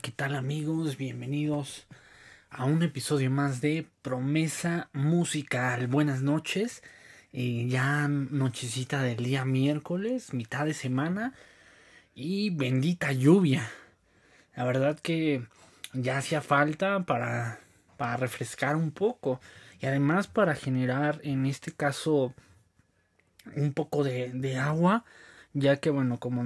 ¿qué 0.00 0.10
tal 0.10 0.34
amigos? 0.34 0.96
Bienvenidos 0.96 1.86
a 2.48 2.64
un 2.64 2.82
episodio 2.82 3.30
más 3.30 3.60
de 3.60 3.86
Promesa 4.00 4.88
Musical. 4.94 5.86
Buenas 5.86 6.22
noches. 6.22 6.82
Eh, 7.34 7.66
ya 7.68 8.08
nochecita 8.08 9.02
del 9.02 9.22
día 9.22 9.44
miércoles, 9.44 10.32
mitad 10.32 10.64
de 10.64 10.72
semana. 10.72 11.34
Y 12.14 12.50
bendita 12.50 13.12
lluvia. 13.12 13.68
La 14.56 14.64
verdad 14.64 14.98
que 14.98 15.44
ya 15.92 16.18
hacía 16.18 16.40
falta 16.40 17.04
para, 17.04 17.60
para 17.98 18.16
refrescar 18.16 18.76
un 18.76 18.92
poco. 18.92 19.40
Y 19.80 19.86
además 19.86 20.26
para 20.26 20.54
generar 20.54 21.20
en 21.22 21.44
este 21.44 21.70
caso 21.70 22.32
un 23.56 23.74
poco 23.74 24.04
de 24.04 24.58
agua 24.58 25.04
ya 25.54 25.76
que 25.76 25.90
bueno, 25.90 26.18
como, 26.18 26.44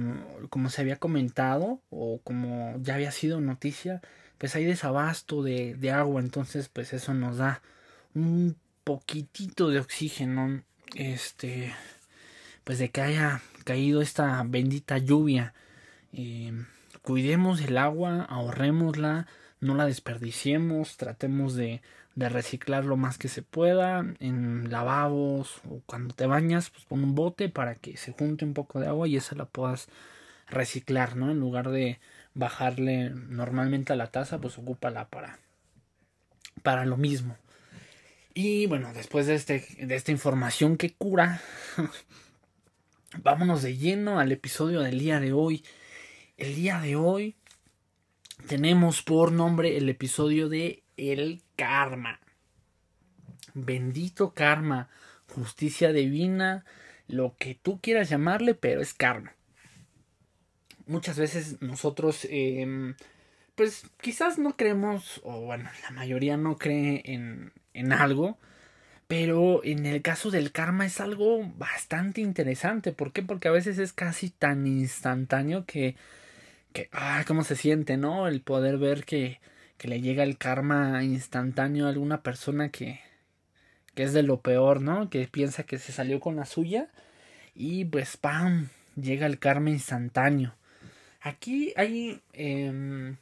como 0.49 0.69
se 0.69 0.81
había 0.81 0.97
comentado 0.97 1.81
o 1.89 2.19
como 2.23 2.75
ya 2.81 2.95
había 2.95 3.11
sido 3.11 3.41
noticia, 3.41 4.01
pues 4.37 4.55
hay 4.55 4.65
desabasto 4.65 5.43
de, 5.43 5.75
de 5.75 5.91
agua, 5.91 6.21
entonces 6.21 6.69
pues 6.69 6.93
eso 6.93 7.13
nos 7.13 7.37
da 7.37 7.61
un 8.13 8.57
poquitito 8.83 9.69
de 9.69 9.79
oxígeno, 9.79 10.63
este, 10.95 11.73
pues 12.63 12.79
de 12.79 12.89
que 12.89 13.01
haya 13.01 13.41
caído 13.63 14.01
esta 14.01 14.43
bendita 14.43 14.97
lluvia. 14.97 15.53
Eh, 16.13 16.53
cuidemos 17.01 17.61
el 17.61 17.77
agua, 17.77 18.23
ahorrémosla, 18.23 19.27
no 19.59 19.75
la 19.75 19.85
desperdiciemos, 19.85 20.97
tratemos 20.97 21.55
de, 21.55 21.81
de 22.17 22.29
reciclar 22.29 22.83
lo 22.83 22.97
más 22.97 23.19
que 23.19 23.27
se 23.27 23.43
pueda 23.43 24.03
en 24.19 24.71
lavabos 24.71 25.61
o 25.69 25.81
cuando 25.85 26.15
te 26.15 26.25
bañas, 26.25 26.71
pues 26.71 26.83
pon 26.85 27.03
un 27.03 27.13
bote 27.13 27.47
para 27.47 27.75
que 27.75 27.95
se 27.95 28.11
junte 28.11 28.43
un 28.43 28.55
poco 28.55 28.79
de 28.79 28.87
agua 28.87 29.07
y 29.07 29.17
esa 29.17 29.35
la 29.35 29.45
puedas 29.45 29.87
reciclar, 30.47 31.15
¿no? 31.15 31.29
En 31.29 31.39
lugar 31.39 31.69
de 31.69 31.99
bajarle 32.33 33.11
normalmente 33.11 33.93
a 33.93 33.95
la 33.95 34.07
taza, 34.07 34.41
pues 34.41 34.57
ocúpala 34.57 35.07
para 35.09 35.37
para 36.63 36.85
lo 36.85 36.97
mismo. 36.97 37.37
Y 38.33 38.65
bueno, 38.65 38.93
después 38.93 39.27
de 39.27 39.35
este 39.35 39.63
de 39.77 39.95
esta 39.95 40.11
información 40.11 40.75
que 40.75 40.95
cura, 40.95 41.39
vámonos 43.21 43.61
de 43.61 43.77
lleno 43.77 44.19
al 44.19 44.31
episodio 44.31 44.81
del 44.81 44.97
día 44.97 45.19
de 45.19 45.33
hoy. 45.33 45.63
El 46.35 46.55
día 46.55 46.79
de 46.79 46.95
hoy 46.95 47.35
tenemos 48.47 49.03
por 49.03 49.31
nombre 49.31 49.77
el 49.77 49.87
episodio 49.87 50.49
de 50.49 50.81
El 50.97 51.41
karma. 51.55 52.19
Bendito 53.53 54.33
karma, 54.33 54.89
justicia 55.33 55.93
divina, 55.93 56.65
lo 57.07 57.35
que 57.37 57.55
tú 57.55 57.79
quieras 57.81 58.09
llamarle, 58.09 58.53
pero 58.53 58.81
es 58.81 58.93
karma. 58.93 59.33
Muchas 60.85 61.17
veces 61.17 61.61
nosotros, 61.61 62.27
eh, 62.29 62.93
pues 63.55 63.85
quizás 64.01 64.37
no 64.37 64.55
creemos, 64.55 65.21
o 65.23 65.41
bueno, 65.41 65.69
la 65.83 65.91
mayoría 65.91 66.37
no 66.37 66.57
cree 66.57 67.01
en, 67.05 67.53
en 67.73 67.93
algo, 67.93 68.37
pero 69.07 69.63
en 69.63 69.85
el 69.85 70.01
caso 70.01 70.31
del 70.31 70.51
karma 70.51 70.85
es 70.85 70.99
algo 70.99 71.43
bastante 71.57 72.21
interesante. 72.21 72.91
¿Por 72.91 73.13
qué? 73.13 73.21
Porque 73.21 73.47
a 73.47 73.51
veces 73.51 73.79
es 73.79 73.93
casi 73.93 74.29
tan 74.29 74.67
instantáneo 74.67 75.65
que, 75.65 75.95
que, 76.73 76.89
ah, 76.91 77.23
cómo 77.25 77.43
se 77.43 77.55
siente, 77.55 77.97
¿no? 77.97 78.27
El 78.27 78.41
poder 78.41 78.77
ver 78.77 79.05
que, 79.05 79.39
que 79.77 79.87
le 79.87 80.01
llega 80.01 80.23
el 80.23 80.37
karma 80.37 81.03
instantáneo 81.03 81.85
a 81.85 81.89
alguna 81.89 82.23
persona 82.23 82.69
que, 82.69 82.99
que 83.95 84.03
es 84.03 84.13
de 84.13 84.23
lo 84.23 84.41
peor, 84.41 84.81
¿no? 84.81 85.09
Que 85.09 85.27
piensa 85.27 85.63
que 85.63 85.77
se 85.77 85.91
salió 85.91 86.19
con 86.19 86.35
la 86.35 86.45
suya 86.45 86.89
y 87.55 87.85
pues 87.85 88.17
¡pam! 88.17 88.69
llega 88.95 89.25
el 89.25 89.39
karma 89.39 89.69
instantáneo. 89.69 90.55
Aquí 91.21 91.73
hay 91.75 92.21
eh, 92.33 93.15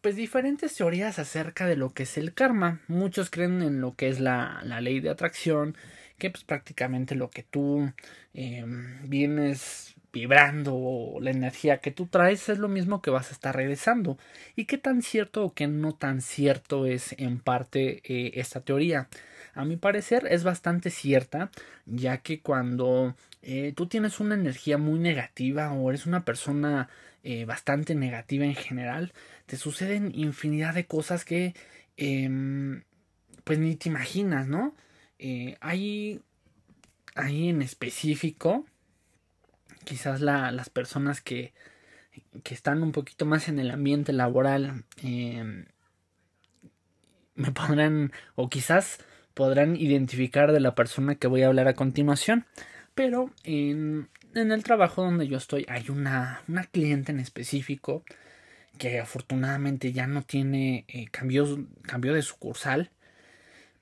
pues 0.00 0.16
diferentes 0.16 0.74
teorías 0.74 1.18
acerca 1.18 1.66
de 1.66 1.76
lo 1.76 1.90
que 1.90 2.04
es 2.04 2.16
el 2.16 2.32
karma. 2.34 2.80
Muchos 2.88 3.30
creen 3.30 3.62
en 3.62 3.80
lo 3.80 3.94
que 3.94 4.08
es 4.08 4.20
la, 4.20 4.60
la 4.64 4.80
ley 4.80 5.00
de 5.00 5.10
atracción, 5.10 5.76
que 6.18 6.30
pues 6.30 6.44
prácticamente 6.44 7.14
lo 7.14 7.30
que 7.30 7.42
tú 7.42 7.92
eh, 8.34 8.64
vienes 9.04 9.94
vibrando 10.12 11.16
la 11.20 11.30
energía 11.30 11.78
que 11.78 11.90
tú 11.90 12.06
traes 12.06 12.48
es 12.48 12.58
lo 12.58 12.68
mismo 12.68 13.02
que 13.02 13.10
vas 13.10 13.30
a 13.30 13.34
estar 13.34 13.54
regresando. 13.54 14.18
¿Y 14.56 14.64
qué 14.64 14.78
tan 14.78 15.02
cierto 15.02 15.44
o 15.44 15.54
qué 15.54 15.66
no 15.66 15.94
tan 15.94 16.20
cierto 16.20 16.86
es 16.86 17.14
en 17.18 17.38
parte 17.38 18.02
eh, 18.04 18.32
esta 18.34 18.60
teoría? 18.60 19.08
A 19.54 19.64
mi 19.64 19.76
parecer 19.76 20.26
es 20.30 20.44
bastante 20.44 20.90
cierta, 20.90 21.50
ya 21.86 22.18
que 22.18 22.40
cuando 22.40 23.14
eh, 23.42 23.72
tú 23.76 23.86
tienes 23.86 24.20
una 24.20 24.34
energía 24.34 24.78
muy 24.78 24.98
negativa 24.98 25.72
o 25.72 25.90
eres 25.90 26.06
una 26.06 26.24
persona 26.24 26.88
eh, 27.22 27.44
bastante 27.44 27.94
negativa 27.94 28.44
en 28.44 28.54
general, 28.54 29.12
te 29.46 29.56
suceden 29.56 30.12
infinidad 30.14 30.74
de 30.74 30.86
cosas 30.86 31.24
que 31.24 31.54
em, 31.96 32.82
pues 33.44 33.58
ni 33.58 33.76
te 33.76 33.88
imaginas, 33.88 34.48
¿no? 34.48 34.74
hay, 35.60 36.22
hay 37.14 37.50
en 37.50 37.60
específico 37.60 38.64
quizás 39.84 40.20
la, 40.20 40.50
las 40.52 40.70
personas 40.70 41.20
que, 41.20 41.52
que, 42.42 42.54
están 42.54 42.82
un 42.82 42.92
poquito 42.92 43.26
más 43.26 43.48
en 43.48 43.58
el 43.58 43.70
ambiente 43.70 44.12
laboral 44.12 44.84
eh, 45.02 45.64
me 47.34 47.52
podrán 47.52 48.12
o 48.34 48.48
quizás 48.48 48.98
podrán 49.34 49.76
identificar 49.76 50.52
de 50.52 50.60
la 50.60 50.74
persona 50.74 51.14
que 51.14 51.28
voy 51.28 51.42
a 51.42 51.48
hablar 51.48 51.68
a 51.68 51.74
continuación. 51.74 52.46
Pero 52.94 53.30
en, 53.44 54.08
en 54.34 54.52
el 54.52 54.62
trabajo 54.62 55.02
donde 55.02 55.28
yo 55.28 55.38
estoy 55.38 55.64
hay 55.68 55.88
una, 55.90 56.42
una 56.48 56.64
cliente 56.64 57.12
en 57.12 57.20
específico 57.20 58.04
que 58.78 58.98
afortunadamente 58.98 59.92
ya 59.92 60.06
no 60.06 60.22
tiene 60.22 60.84
eh, 60.88 61.06
cambio 61.10 62.14
de 62.14 62.22
sucursal 62.22 62.90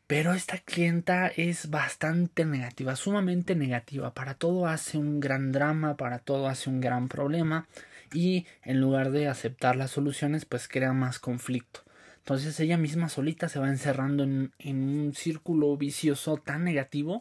pero 0.08 0.32
esta 0.32 0.56
clienta 0.56 1.28
es 1.28 1.68
bastante 1.68 2.46
negativa, 2.46 2.96
sumamente 2.96 3.54
negativa. 3.54 4.14
Para 4.14 4.32
todo 4.32 4.66
hace 4.66 4.96
un 4.96 5.20
gran 5.20 5.52
drama, 5.52 5.98
para 5.98 6.18
todo 6.18 6.48
hace 6.48 6.70
un 6.70 6.80
gran 6.80 7.08
problema. 7.08 7.68
Y 8.14 8.46
en 8.62 8.80
lugar 8.80 9.10
de 9.10 9.28
aceptar 9.28 9.76
las 9.76 9.90
soluciones, 9.90 10.46
pues 10.46 10.66
crea 10.66 10.94
más 10.94 11.18
conflicto. 11.18 11.82
Entonces 12.20 12.58
ella 12.58 12.78
misma 12.78 13.10
solita 13.10 13.50
se 13.50 13.58
va 13.58 13.68
encerrando 13.68 14.24
en, 14.24 14.52
en 14.58 14.78
un 14.78 15.14
círculo 15.14 15.76
vicioso 15.76 16.38
tan 16.38 16.64
negativo 16.64 17.20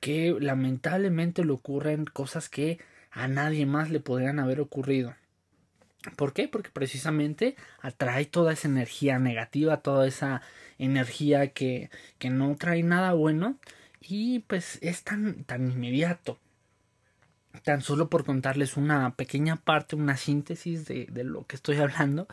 que 0.00 0.34
lamentablemente 0.40 1.44
le 1.44 1.52
ocurren 1.52 2.06
cosas 2.06 2.48
que 2.48 2.78
a 3.10 3.28
nadie 3.28 3.66
más 3.66 3.90
le 3.90 4.00
podrían 4.00 4.38
haber 4.38 4.60
ocurrido. 4.60 5.14
¿Por 6.16 6.32
qué? 6.32 6.48
Porque 6.48 6.70
precisamente 6.70 7.56
atrae 7.80 8.24
toda 8.26 8.52
esa 8.52 8.68
energía 8.68 9.18
negativa, 9.18 9.78
toda 9.78 10.06
esa 10.06 10.42
energía 10.78 11.48
que, 11.48 11.90
que 12.18 12.30
no 12.30 12.56
trae 12.56 12.82
nada 12.82 13.12
bueno 13.12 13.56
y 14.00 14.40
pues 14.40 14.78
es 14.82 15.04
tan, 15.04 15.44
tan 15.44 15.70
inmediato. 15.70 16.38
Tan 17.64 17.82
solo 17.82 18.08
por 18.08 18.24
contarles 18.24 18.76
una 18.76 19.14
pequeña 19.14 19.56
parte, 19.56 19.94
una 19.94 20.16
síntesis 20.16 20.86
de, 20.86 21.06
de 21.10 21.24
lo 21.24 21.46
que 21.46 21.56
estoy 21.56 21.76
hablando. 21.76 22.26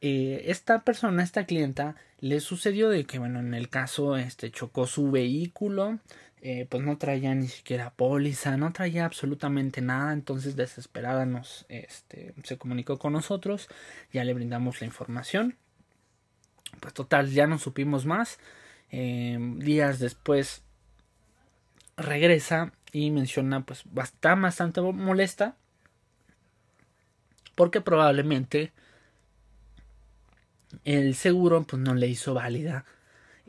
Eh, 0.00 0.44
esta 0.46 0.82
persona, 0.82 1.22
esta 1.22 1.44
clienta, 1.44 1.94
le 2.20 2.40
sucedió 2.40 2.88
de 2.88 3.04
que, 3.04 3.18
bueno, 3.18 3.40
en 3.40 3.54
el 3.54 3.68
caso, 3.68 4.16
este, 4.16 4.50
chocó 4.50 4.86
su 4.86 5.10
vehículo, 5.10 5.98
eh, 6.42 6.66
pues 6.70 6.82
no 6.82 6.96
traía 6.96 7.34
ni 7.34 7.48
siquiera 7.48 7.90
póliza, 7.90 8.56
no 8.56 8.72
traía 8.72 9.04
absolutamente 9.04 9.82
nada, 9.82 10.12
entonces 10.12 10.56
desesperada 10.56 11.26
nos, 11.26 11.66
este, 11.68 12.32
se 12.44 12.56
comunicó 12.56 12.98
con 12.98 13.12
nosotros, 13.12 13.68
ya 14.12 14.24
le 14.24 14.32
brindamos 14.32 14.80
la 14.80 14.86
información, 14.86 15.56
pues 16.80 16.94
total, 16.94 17.30
ya 17.30 17.46
no 17.46 17.58
supimos 17.58 18.06
más, 18.06 18.38
eh, 18.90 19.38
días 19.58 19.98
después 19.98 20.62
regresa 21.98 22.72
y 22.90 23.10
menciona, 23.10 23.66
pues 23.66 23.84
está 24.02 24.34
bastante 24.34 24.80
molesta, 24.80 25.56
porque 27.54 27.82
probablemente 27.82 28.72
el 30.84 31.14
seguro 31.14 31.64
pues 31.64 31.82
no 31.82 31.94
le 31.94 32.08
hizo 32.08 32.32
válida 32.32 32.86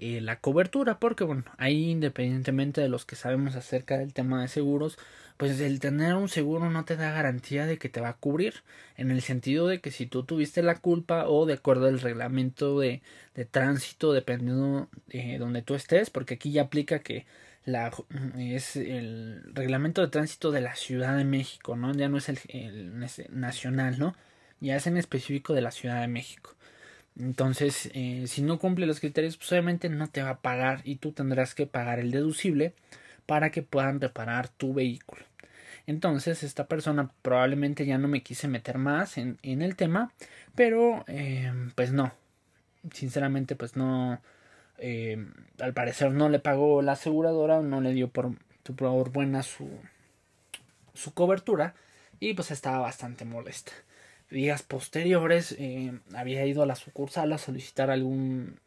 eh, 0.01 0.19
la 0.19 0.39
cobertura, 0.39 1.00
porque 1.00 1.24
bueno, 1.24 1.45
ahí 1.57 1.92
independientemente 1.92 2.81
de 2.81 2.89
los 2.89 3.06
que 3.06 3.15
sabemos 3.15 3.56
acerca 3.56 3.98
del 4.00 4.13
tema 4.13 4.42
de 4.42 4.48
seguros, 4.48 4.98
pues 5.38 5.59
el 5.62 5.80
tener 5.80 6.15
un 6.15 6.27
seguro 6.27 6.69
no 6.71 6.86
te 6.86 6.95
da 6.95 7.12
garantía 7.12 7.68
de 7.68 7.77
que 7.77 7.88
te 7.89 8.01
va 8.01 8.09
a 8.09 8.18
cubrir, 8.18 8.63
en 8.98 9.12
el 9.12 9.21
sentido 9.21 9.68
de 9.68 9.80
que 9.80 9.92
si 9.92 10.07
tú 10.07 10.24
tuviste 10.24 10.63
la 10.63 10.80
culpa 10.80 11.27
o 11.27 11.45
de 11.45 11.53
acuerdo 11.53 11.88
al 11.88 12.00
reglamento 12.00 12.80
de, 12.80 13.01
de 13.36 13.45
tránsito, 13.45 14.12
dependiendo 14.13 14.89
de 15.07 15.38
donde 15.38 15.62
tú 15.62 15.75
estés, 15.75 16.09
porque 16.09 16.33
aquí 16.36 16.51
ya 16.51 16.63
aplica 16.63 17.00
que 17.00 17.25
la 17.65 17.92
es 18.38 18.75
el 18.75 19.44
reglamento 19.53 20.01
de 20.01 20.07
tránsito 20.07 20.51
de 20.51 20.62
la 20.62 20.75
Ciudad 20.75 21.15
de 21.18 21.25
México, 21.25 21.75
¿no? 21.75 21.94
Ya 21.94 22.09
no 22.09 22.18
es 22.18 22.30
el, 22.30 22.39
el 22.50 23.00
nacional, 23.30 24.00
¿no? 24.00 24.15
Ya 24.59 24.75
es 24.77 24.88
en 24.88 24.98
específico 24.98 25.53
de 25.53 25.62
la 25.62 25.71
Ciudad 25.71 26.01
de 26.01 26.07
México. 26.07 26.56
Entonces, 27.19 27.90
eh, 27.94 28.25
si 28.28 28.42
no 28.42 28.60
cumple 28.60 28.86
los 28.86 29.00
criterios, 29.00 29.38
pues 29.38 29.52
obviamente 29.52 29.90
no 29.90 30.08
te 30.08 30.24
va 30.24 30.30
a 30.31 30.42
pagar 30.42 30.81
y 30.86 30.96
tú 30.96 31.12
tendrás 31.12 31.56
que 31.56 31.68
pagar 31.68 32.00
el 32.00 32.12
deducible 32.12 32.74
para 33.25 33.52
que 33.52 33.63
puedan 33.63 34.02
reparar 34.02 34.48
tu 34.50 34.74
vehículo. 34.74 35.24
Entonces 35.88 36.44
esta 36.44 36.68
persona 36.68 37.12
probablemente 37.22 37.86
ya 37.86 37.98
no 37.98 38.08
me 38.08 38.24
quise 38.24 38.48
meter 38.48 38.78
más 38.78 39.18
en, 39.18 39.38
en 39.42 39.62
el 39.62 39.75
tema, 39.75 40.13
pero 40.56 41.04
eh, 41.08 41.52
pues 41.75 41.92
no, 41.92 42.13
sinceramente 42.94 43.56
pues 43.56 43.75
no, 43.75 44.22
eh, 44.78 45.25
al 45.60 45.74
parecer 45.74 46.12
no 46.12 46.30
le 46.30 46.40
pagó 46.40 46.81
la 46.81 46.94
aseguradora, 46.94 47.62
no 47.62 47.81
le 47.81 47.94
dio 47.94 48.10
por, 48.10 48.36
por 48.75 49.12
buena 49.12 49.44
su, 49.44 49.69
su 50.94 51.13
cobertura 51.13 51.75
y 52.19 52.34
pues 52.34 52.52
estaba 52.52 52.80
bastante 52.80 53.25
molesta. 53.25 53.72
Días 54.31 54.63
posteriores 54.63 55.54
eh, 55.60 55.92
había 56.16 56.45
ido 56.45 56.63
a 56.63 56.66
la 56.66 56.75
sucursal 56.75 57.33
a 57.33 57.38
solicitar 57.38 57.92
algún, 57.92 58.62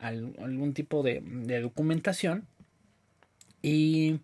algún 0.00 0.74
tipo 0.74 1.04
de, 1.04 1.20
documentación 1.62 2.48
y 3.62 4.18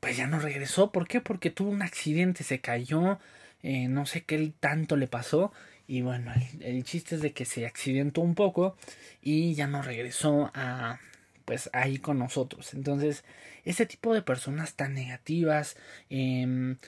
pues 0.00 0.16
ya 0.16 0.26
no 0.26 0.38
regresó. 0.38 0.90
¿Por 0.90 1.06
qué? 1.06 1.20
Porque 1.20 1.50
tuvo 1.50 1.68
un 1.68 1.82
accidente, 1.82 2.44
se 2.44 2.62
cayó, 2.62 3.18
eh, 3.62 3.88
no 3.88 4.06
sé 4.06 4.24
qué 4.24 4.54
tanto 4.58 4.96
le 4.96 5.06
pasó. 5.06 5.52
Y 5.86 6.00
bueno, 6.00 6.32
el, 6.60 6.82
chiste 6.84 7.16
es 7.16 7.20
de 7.20 7.34
que 7.34 7.44
se 7.44 7.66
accidentó 7.66 8.22
un 8.22 8.34
poco 8.34 8.74
y 9.20 9.54
ya 9.54 9.66
no 9.66 9.82
regresó 9.82 10.50
a 10.54 10.98
pues 11.44 11.68
ahí 11.74 11.98
con 11.98 12.18
nosotros. 12.18 12.72
Entonces, 12.72 13.22
ese 13.64 13.84
tipo 13.84 14.14
de 14.14 14.22
personas 14.22 14.74
tan 14.74 14.94
negativas 14.94 15.76
em, 16.08 16.78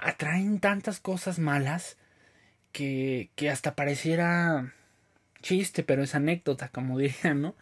atraen 0.00 0.60
tantas 0.60 1.00
cosas 1.00 1.40
malas 1.40 1.96
que, 2.72 3.30
que 3.36 3.50
hasta 3.50 3.74
pareciera 3.74 4.74
chiste, 5.42 5.82
pero 5.82 6.02
es 6.02 6.14
anécdota, 6.14 6.68
como 6.68 6.98
dirían, 6.98 7.42
¿no? 7.42 7.56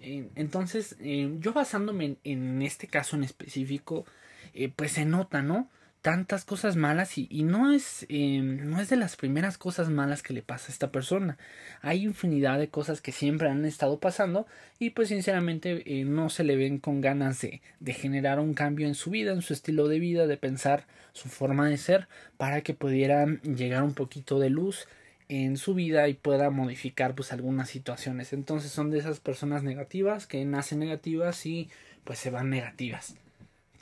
Entonces, 0.00 0.96
em, 1.00 1.40
yo 1.40 1.54
basándome 1.54 2.16
en, 2.24 2.62
este 2.62 2.86
caso 2.88 3.16
en 3.16 3.24
específico, 3.24 4.04
eh, 4.52 4.70
pues 4.74 4.92
se 4.92 5.06
nota, 5.06 5.42
¿no? 5.42 5.70
Tantas 6.04 6.44
cosas 6.44 6.76
malas 6.76 7.16
y, 7.16 7.44
no, 7.44 7.72
es, 7.72 8.04
em, 8.10 8.68
no 8.68 8.78
es 8.78 8.90
de 8.90 8.96
las 8.96 9.16
primeras 9.16 9.56
cosas 9.56 9.88
malas 9.88 10.22
que 10.22 10.34
le 10.34 10.42
pasa 10.42 10.66
a 10.66 10.72
esta 10.72 10.92
persona. 10.92 11.38
Hay 11.80 12.04
infinidad 12.04 12.58
de 12.58 12.68
cosas 12.68 13.00
que 13.00 13.10
siempre 13.10 13.48
han 13.48 13.64
estado 13.64 13.98
pasando 13.98 14.46
y 14.78 14.90
pues 14.90 15.08
sinceramente 15.08 15.82
eh, 15.86 16.04
no 16.04 16.28
se 16.28 16.44
le 16.44 16.56
ven 16.56 16.76
con 16.76 17.00
ganas 17.00 17.40
de, 17.40 17.62
generar 17.94 18.38
un 18.38 18.52
cambio 18.52 18.86
en 18.86 18.94
su 18.94 19.08
vida, 19.08 19.32
en 19.32 19.40
su 19.40 19.54
estilo 19.54 19.88
de 19.88 19.98
vida, 19.98 20.26
de 20.26 20.36
pensar 20.36 20.84
su 21.14 21.30
forma 21.30 21.70
de 21.70 21.78
ser 21.78 22.06
para 22.36 22.60
que 22.60 22.74
pudieran 22.74 23.40
llegar 23.40 23.82
un 23.82 23.94
poquito 23.94 24.38
de 24.38 24.50
luz 24.50 24.86
en 25.30 25.56
su 25.56 25.72
vida 25.72 26.06
y 26.08 26.12
pueda 26.12 26.50
modificar 26.50 27.14
pues 27.14 27.32
algunas 27.32 27.70
situaciones. 27.70 28.34
Entonces 28.34 28.70
son 28.70 28.90
de 28.90 28.98
esas 28.98 29.20
personas 29.20 29.62
negativas 29.62 30.26
que 30.26 30.44
nacen 30.44 30.80
negativas 30.80 31.46
y 31.46 31.70
pues 32.04 32.18
se 32.18 32.28
van 32.28 32.50
negativas. 32.50 33.16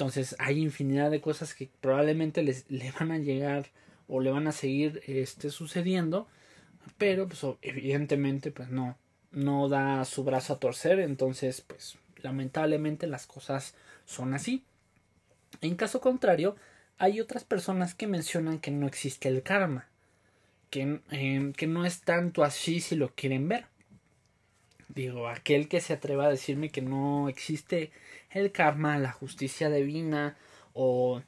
Entonces 0.03 0.35
hay 0.41 0.61
infinidad 0.61 1.13
de 1.13 1.21
cosas 1.21 1.55
que 1.55 1.71
probablemente 1.81 2.43
les 2.43 2.69
le 2.69 2.91
van 2.91 3.13
a 3.13 3.19
llegar 3.19 3.67
o 4.09 4.21
le 4.21 4.33
van 4.33 4.49
a 4.49 4.53
seguir 4.53 5.01
este 5.07 5.51
sucediendo, 5.51 6.27
pero 6.99 7.29
pues 7.29 7.47
evidentemente 7.63 8.51
pues 8.51 8.69
no 8.69 8.99
no 9.31 9.69
da 9.69 10.05
su 10.05 10.25
brazo 10.25 10.55
a 10.55 10.59
torcer, 10.59 10.99
entonces 10.99 11.61
pues 11.61 11.99
lamentablemente 12.17 13.07
las 13.07 13.29
cosas 13.29 13.77
son 14.05 14.35
así. 14.35 14.65
En 15.61 15.77
caso 15.77 16.01
contrario, 16.01 16.57
hay 16.99 17.21
otras 17.21 17.45
personas 17.45 17.95
que 17.95 18.09
mencionan 18.09 18.59
que 18.59 18.73
no 18.73 18.89
existe 18.89 19.29
el 19.29 19.45
karma 19.45 19.87
Em, 20.75 21.53
que, 21.53 21.67
no 21.67 21.85
es 21.85 22.01
tanto 22.01 22.45
así 22.45 22.81
si 22.81 22.97
lo 22.97 23.15
quieren 23.15 23.49
ver. 23.49 23.67
Digo, 24.95 25.29
aquel 25.29 25.69
que 25.69 25.81
se 25.81 25.95
atreva 25.95 26.27
a 26.27 26.31
decirme 26.31 26.71
que 26.71 26.83
no 26.83 27.29
existe 27.29 27.91
el 28.31 28.53
karma, 28.53 28.99
la 28.99 29.13
justicia 29.13 29.71
divina 29.71 30.37
o 30.75 31.23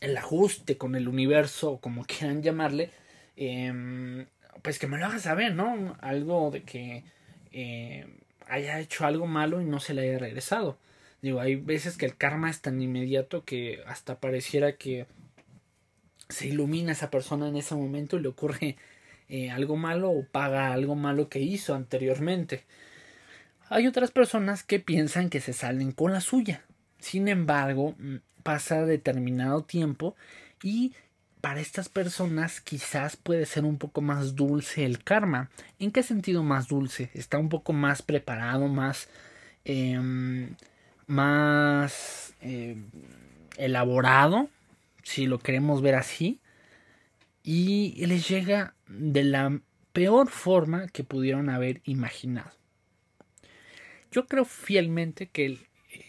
el 0.00 0.16
ajuste 0.16 0.76
con 0.76 0.94
el 0.94 1.08
universo, 1.08 1.72
o 1.72 1.80
como 1.80 2.04
quieran 2.06 2.42
llamarle, 2.42 2.90
em, 3.36 4.26
pues 4.62 4.78
que 4.78 4.86
me 4.86 4.98
lo 4.98 5.06
haga 5.06 5.18
saber, 5.18 5.54
¿no? 5.54 5.96
Algo 6.00 6.50
de 6.50 6.62
que 6.62 7.04
eh, 7.52 8.06
haya 8.48 8.80
hecho 8.80 9.06
algo 9.06 9.26
malo 9.26 9.60
y 9.60 9.64
no 9.64 9.80
se 9.80 9.94
le 9.94 10.02
haya 10.02 10.18
regresado. 10.18 10.78
Digo, 11.22 11.40
hay 11.40 11.56
veces 11.56 11.96
que 11.96 12.06
el 12.06 12.16
karma 12.16 12.50
es 12.50 12.60
tan 12.60 12.82
inmediato 12.82 13.44
que 13.44 13.82
hasta 13.86 14.18
pareciera 14.20 14.72
que 14.76 15.06
se 16.28 16.48
ilumina 16.48 16.92
esa 16.92 17.10
persona 17.10 17.48
en 17.48 17.56
ese 17.56 17.74
momento 17.74 18.16
y 18.16 18.22
le 18.22 18.28
ocurre 18.28 18.76
eh, 19.32 19.50
algo 19.50 19.76
malo 19.76 20.10
o 20.10 20.26
paga 20.26 20.74
algo 20.74 20.94
malo 20.94 21.30
que 21.30 21.40
hizo 21.40 21.74
anteriormente. 21.74 22.66
Hay 23.70 23.86
otras 23.86 24.10
personas 24.10 24.62
que 24.62 24.78
piensan 24.78 25.30
que 25.30 25.40
se 25.40 25.54
salen 25.54 25.92
con 25.92 26.12
la 26.12 26.20
suya. 26.20 26.66
Sin 26.98 27.28
embargo, 27.28 27.94
mm, 27.98 28.16
pasa 28.42 28.84
determinado 28.84 29.64
tiempo 29.64 30.14
y 30.62 30.92
para 31.40 31.60
estas 31.60 31.88
personas 31.88 32.60
quizás 32.60 33.16
puede 33.16 33.46
ser 33.46 33.64
un 33.64 33.78
poco 33.78 34.02
más 34.02 34.36
dulce 34.36 34.84
el 34.84 35.02
karma. 35.02 35.48
¿En 35.78 35.92
qué 35.92 36.02
sentido 36.02 36.42
más 36.42 36.68
dulce? 36.68 37.08
Está 37.14 37.38
un 37.38 37.48
poco 37.48 37.72
más 37.72 38.02
preparado, 38.02 38.68
más... 38.68 39.08
Em, 39.64 40.56
más 41.06 42.34
eh, 42.42 42.76
elaborado 43.56 44.48
si 45.02 45.26
lo 45.26 45.38
queremos 45.38 45.82
ver 45.82 45.94
así, 45.94 46.40
y 47.42 48.06
les 48.06 48.28
llega 48.28 48.74
de 48.98 49.24
la 49.24 49.60
peor 49.92 50.28
forma 50.28 50.88
que 50.88 51.04
pudieron 51.04 51.48
haber 51.48 51.80
imaginado. 51.84 52.52
Yo 54.10 54.26
creo 54.26 54.44
fielmente 54.44 55.26
que 55.28 55.58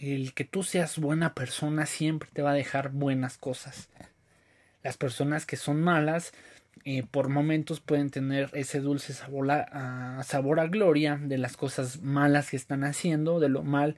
el, 0.02 0.34
que 0.34 0.44
tú 0.46 0.64
seas 0.64 0.98
buena 0.98 1.34
persona 1.34 1.86
siempre 1.86 2.30
te 2.34 2.42
va 2.42 2.52
a 2.52 2.56
dejar 2.56 2.92
buenas 2.92 3.38
cosas. 3.38 3.90
Las 4.84 4.98
personas 4.98 5.46
que 5.46 5.56
son 5.56 5.82
malas 5.82 6.34
eh, 6.86 7.04
por 7.10 7.30
momentos 7.30 7.80
pueden 7.80 8.10
tener 8.10 8.50
ese 8.54 8.82
dulce 8.82 9.14
sabor 9.14 9.50
a, 9.52 10.22
sabor 10.24 10.60
a 10.60 10.68
gloria 10.68 11.18
de 11.22 11.38
las 11.38 11.56
cosas 11.56 12.02
malas 12.02 12.50
que 12.50 12.58
están 12.58 12.84
haciendo, 12.84 13.40
de 13.40 13.50
lo 13.50 13.64
mal 13.64 13.96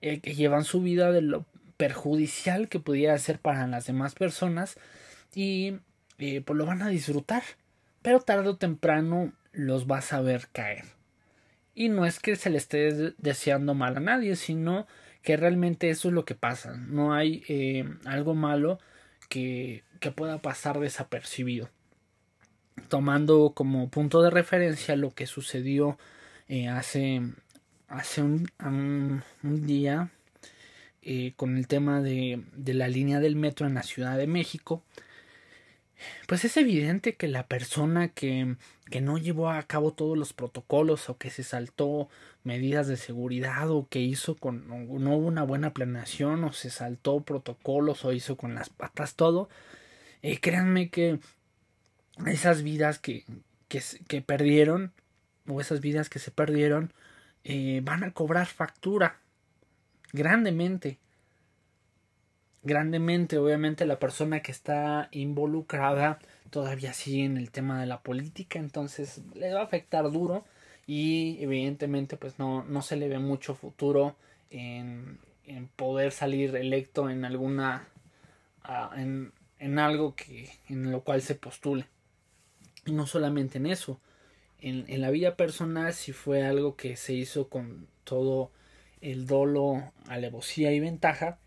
eh, 0.00 0.20
que 0.20 0.34
llevan 0.34 0.64
su 0.64 0.80
vida, 0.80 1.10
de 1.10 1.22
lo 1.22 1.44
perjudicial 1.76 2.68
que 2.68 2.78
pudiera 2.78 3.18
ser 3.18 3.38
para 3.38 3.66
las 3.66 3.86
demás 3.86 4.14
personas 4.14 4.76
y 5.34 5.78
eh, 6.18 6.42
pues 6.42 6.56
lo 6.56 6.66
van 6.66 6.82
a 6.82 6.88
disfrutar 6.88 7.42
pero 8.02 8.20
tarde 8.20 8.48
o 8.48 8.56
temprano 8.56 9.32
los 9.52 9.86
vas 9.86 10.12
a 10.12 10.20
ver 10.20 10.48
caer. 10.52 10.84
Y 11.74 11.88
no 11.88 12.04
es 12.04 12.18
que 12.18 12.36
se 12.36 12.50
le 12.50 12.58
esté 12.58 13.14
deseando 13.18 13.74
mal 13.74 13.96
a 13.96 14.00
nadie 14.00 14.36
sino 14.36 14.86
que 15.22 15.36
realmente 15.36 15.90
eso 15.90 16.08
es 16.08 16.14
lo 16.14 16.24
que 16.24 16.34
pasa. 16.34 16.76
No 16.76 17.12
hay 17.14 17.44
eh, 17.48 17.84
algo 18.06 18.34
malo 18.34 18.78
que, 19.28 19.84
que 20.00 20.10
pueda 20.10 20.38
pasar 20.42 20.80
desapercibido. 20.80 21.68
Tomando 22.88 23.52
como 23.54 23.90
punto 23.90 24.22
de 24.22 24.30
referencia 24.30 24.96
lo 24.96 25.14
que 25.14 25.26
sucedió 25.26 25.98
eh, 26.48 26.68
hace 26.68 27.22
hace 27.88 28.22
un, 28.22 28.48
un 29.42 29.66
día 29.66 30.10
eh, 31.02 31.32
con 31.36 31.56
el 31.56 31.66
tema 31.66 32.00
de, 32.00 32.42
de 32.54 32.74
la 32.74 32.88
línea 32.88 33.20
del 33.20 33.34
metro 33.34 33.66
en 33.66 33.74
la 33.74 33.82
Ciudad 33.82 34.18
de 34.18 34.26
México, 34.26 34.84
pues 36.26 36.44
es 36.44 36.56
evidente 36.56 37.14
que 37.14 37.28
la 37.28 37.46
persona 37.46 38.08
que, 38.08 38.56
que 38.90 39.00
no 39.00 39.18
llevó 39.18 39.50
a 39.50 39.62
cabo 39.62 39.92
todos 39.92 40.16
los 40.16 40.32
protocolos 40.32 41.08
o 41.08 41.16
que 41.16 41.30
se 41.30 41.42
saltó 41.42 42.08
medidas 42.44 42.88
de 42.88 42.96
seguridad 42.96 43.70
o 43.70 43.88
que 43.88 44.00
hizo 44.00 44.34
con 44.36 44.68
no 44.68 45.16
hubo 45.16 45.26
una 45.26 45.42
buena 45.42 45.72
planeación 45.72 46.44
o 46.44 46.52
se 46.52 46.70
saltó 46.70 47.20
protocolos 47.20 48.04
o 48.04 48.12
hizo 48.12 48.36
con 48.36 48.54
las 48.54 48.70
patas 48.70 49.14
todo, 49.14 49.48
eh, 50.22 50.40
créanme 50.40 50.90
que 50.90 51.20
esas 52.26 52.62
vidas 52.62 52.98
que, 52.98 53.24
que, 53.68 53.82
que, 54.08 54.22
perdieron 54.22 54.92
o 55.46 55.60
esas 55.60 55.80
vidas 55.80 56.08
que 56.08 56.18
se 56.18 56.30
perdieron 56.30 56.92
eh, 57.44 57.80
van 57.82 58.04
a 58.04 58.12
cobrar 58.12 58.46
factura 58.46 59.20
grandemente. 60.12 60.98
Grandemente, 62.62 63.38
obviamente 63.38 63.86
la 63.86 63.98
persona 63.98 64.40
que 64.42 64.52
está 64.52 65.08
involucrada 65.12 66.18
todavía 66.50 66.92
sigue 66.92 67.24
en 67.24 67.38
el 67.38 67.50
tema 67.50 67.80
de 67.80 67.86
la 67.86 68.02
política, 68.02 68.58
entonces 68.58 69.22
le 69.34 69.54
va 69.54 69.60
a 69.60 69.64
afectar 69.64 70.10
duro 70.10 70.44
y 70.86 71.42
evidentemente 71.42 72.16
pues 72.16 72.38
no, 72.38 72.64
no 72.64 72.82
se 72.82 72.96
le 72.96 73.08
ve 73.08 73.18
mucho 73.18 73.54
futuro 73.54 74.16
en, 74.50 75.18
en 75.46 75.68
poder 75.68 76.12
salir 76.12 76.54
electo 76.54 77.08
en 77.08 77.24
alguna 77.24 77.88
en, 78.96 79.32
en 79.58 79.78
algo 79.78 80.14
que 80.14 80.50
en 80.68 80.90
lo 80.90 81.02
cual 81.02 81.22
se 81.22 81.34
postule. 81.34 81.86
Y 82.84 82.92
no 82.92 83.06
solamente 83.06 83.58
en 83.58 83.66
eso 83.66 84.00
en, 84.60 84.84
en 84.88 85.00
la 85.00 85.10
vida 85.10 85.36
personal 85.36 85.92
si 85.94 86.12
fue 86.12 86.44
algo 86.46 86.76
que 86.76 86.96
se 86.96 87.14
hizo 87.14 87.48
con 87.48 87.86
todo 88.04 88.50
el 89.00 89.26
dolo, 89.26 89.92
alevosía 90.08 90.72
y 90.72 90.80
ventaja, 90.80 91.38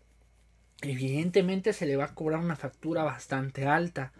evidentemente 0.90 1.72
se 1.72 1.86
le 1.86 1.96
va 1.96 2.04
a 2.06 2.14
cobrar 2.14 2.40
una 2.40 2.56
factura 2.56 3.02
bastante 3.02 3.66
alta. 3.66 4.12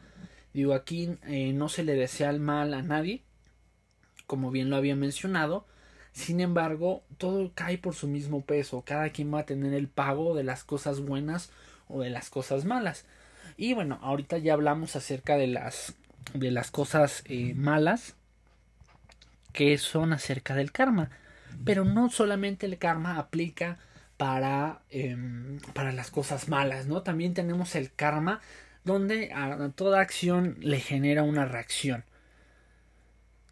Digo, 0.52 0.74
aquí 0.74 1.18
eh, 1.26 1.52
no 1.52 1.68
se 1.68 1.84
le 1.84 1.94
desea 1.94 2.30
el 2.30 2.40
mal 2.40 2.74
a 2.74 2.82
nadie, 2.82 3.22
como 4.26 4.50
bien 4.50 4.70
lo 4.70 4.76
había 4.76 4.96
mencionado. 4.96 5.66
Sin 6.12 6.40
embargo, 6.40 7.02
todo 7.18 7.50
cae 7.54 7.76
por 7.76 7.94
su 7.94 8.06
mismo 8.06 8.42
peso. 8.42 8.82
Cada 8.86 9.10
quien 9.10 9.34
va 9.34 9.40
a 9.40 9.46
tener 9.46 9.74
el 9.74 9.88
pago 9.88 10.34
de 10.34 10.44
las 10.44 10.62
cosas 10.62 11.00
buenas 11.00 11.50
o 11.88 12.02
de 12.02 12.10
las 12.10 12.30
cosas 12.30 12.64
malas. 12.64 13.04
Y 13.56 13.74
bueno, 13.74 13.98
ahorita 14.00 14.38
ya 14.38 14.52
hablamos 14.52 14.94
acerca 14.96 15.36
de 15.36 15.48
las, 15.48 15.94
de 16.32 16.50
las 16.50 16.70
cosas 16.70 17.24
eh, 17.26 17.54
malas 17.54 18.14
que 19.52 19.76
son 19.78 20.12
acerca 20.12 20.54
del 20.54 20.72
karma. 20.72 21.10
Pero 21.64 21.84
no 21.84 22.10
solamente 22.10 22.66
el 22.66 22.78
karma 22.78 23.18
aplica 23.18 23.78
para, 24.16 24.82
em, 24.90 25.58
para 25.74 25.92
las 25.92 26.10
cosas 26.10 26.48
malas, 26.48 26.86
¿no? 26.86 27.02
También 27.02 27.34
tenemos 27.34 27.74
el 27.74 27.92
karma 27.92 28.40
donde 28.84 29.32
a 29.32 29.70
toda 29.74 30.00
acción 30.00 30.56
le 30.60 30.80
genera 30.80 31.22
una 31.22 31.46
reacción. 31.46 32.04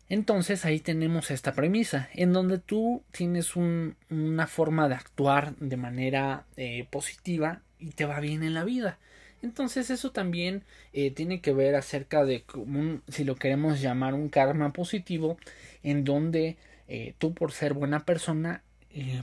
Entonces 0.09 0.67
ahí 0.67 0.79
tenemos 0.79 1.31
esta 1.31 1.55
premisa, 1.55 2.11
en 2.13 2.35
donde 2.35 2.59
tú 2.59 3.03
tienes 3.13 3.57
una 3.57 4.47
forma 4.47 4.89
de 4.89 4.95
actuar 4.95 5.57
de 5.57 5.79
manera 5.79 6.45
eh, 6.57 6.87
positiva 6.91 7.63
y 7.79 7.93
te 7.93 8.05
va 8.05 8.21
bien 8.21 8.43
en 8.43 8.53
la 8.53 8.65
vida. 8.65 8.99
Entonces 9.41 9.89
eso 9.89 10.13
también 10.13 10.65
eh, 10.93 11.11
tiene 11.11 11.41
que 11.41 11.55
ver 11.55 11.75
acerca 11.75 12.25
de 12.25 12.45
si 13.09 13.25
lo 13.25 13.37
queremos 13.37 13.81
llamar 13.81 14.13
un 14.13 14.29
karma 14.29 14.73
positivo, 14.73 15.39
en 15.83 16.05
donde 16.05 16.59
eh, 16.89 17.15
tú 17.17 17.33
por 17.33 17.53
ser 17.53 17.73
buena 17.73 18.05
persona, 18.05 18.63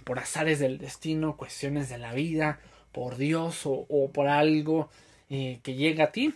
por 0.04 0.20
azares 0.20 0.60
del 0.60 0.78
destino, 0.78 1.38
cuestiones 1.38 1.90
de 1.90 1.98
la 1.98 2.14
vida, 2.14 2.60
por 2.92 3.18
Dios 3.18 3.62
o 3.66 4.10
por 4.12 4.28
algo 4.28 4.90
que 5.30 5.76
llega 5.76 6.06
a 6.06 6.12
ti, 6.12 6.34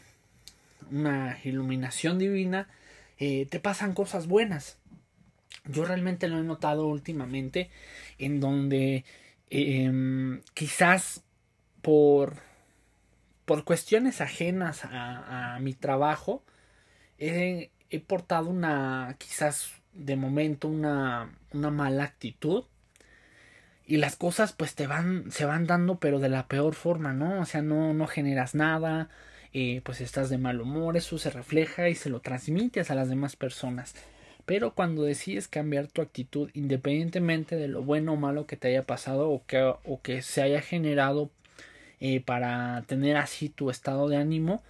una 0.91 1.39
iluminación 1.43 2.19
divina, 2.19 2.67
eh, 3.19 3.45
te 3.49 3.59
pasan 3.59 3.93
cosas 3.93 4.27
buenas. 4.27 4.77
Yo 5.65 5.85
realmente 5.85 6.27
lo 6.27 6.39
he 6.39 6.43
notado 6.43 6.87
últimamente 6.87 7.69
en 8.17 8.39
donde 8.39 9.05
em, 9.49 10.41
quizás 10.53 11.23
por, 11.81 12.37
por 13.45 13.63
cuestiones 13.63 14.19
ajenas 14.19 14.81
a, 14.83 15.57
mi 15.61 15.73
trabajo 15.73 16.43
he, 17.17 17.69
portado 18.07 18.49
una 18.49 19.15
quizás 19.19 19.71
de 19.93 20.15
momento 20.15 20.67
una, 20.67 21.31
una 21.53 21.69
mala 21.69 22.03
actitud 22.03 22.65
y 23.85 23.97
las 23.97 24.15
cosas 24.15 24.53
pues 24.53 24.75
te 24.75 24.87
van 24.87 25.31
se 25.31 25.45
van 25.45 25.67
dando 25.67 25.99
pero 25.99 26.19
de 26.19 26.29
la 26.29 26.47
peor 26.47 26.73
forma 26.73 27.13
no 27.13 27.41
o 27.41 27.45
sea 27.45 27.61
no 27.61 27.93
no 27.93 28.07
generas 28.07 28.55
nada 28.55 29.09
eh, 29.55 29.81
pues 29.83 30.01
estás 30.01 30.29
de 30.29 30.39
mal 30.39 30.59
humor, 30.61 30.97
eso 30.97 31.19
se 31.19 31.29
refleja 31.29 31.87
y 31.87 31.95
se 31.95 32.09
lo 32.09 32.21
transmites 32.21 32.89
a 32.89 32.95
las 32.95 33.07
demás 33.07 33.35
personas. 33.35 33.93
Pero 34.45 34.73
cuando 34.73 35.03
decides 35.03 35.47
cambiar 35.47 35.87
tu 35.87 36.01
actitud, 36.01 36.49
independientemente 36.53 37.55
de 37.55 37.67
lo 37.67 37.83
bueno 37.83 38.13
o 38.13 38.15
malo 38.17 38.47
que 38.47 38.57
te 38.57 38.69
haya 38.69 38.83
pasado 38.83 39.29
o 39.29 39.45
que, 39.45 39.61
o 39.61 40.01
que 40.01 40.21
se 40.23 40.41
haya 40.41 40.61
generado 40.61 41.29
eh, 41.99 42.19
para 42.19 42.83
tener 42.87 43.15
así 43.17 43.49
tu 43.49 43.69
estado 43.69 44.09
de 44.09 44.17
ánimo, 44.17 44.63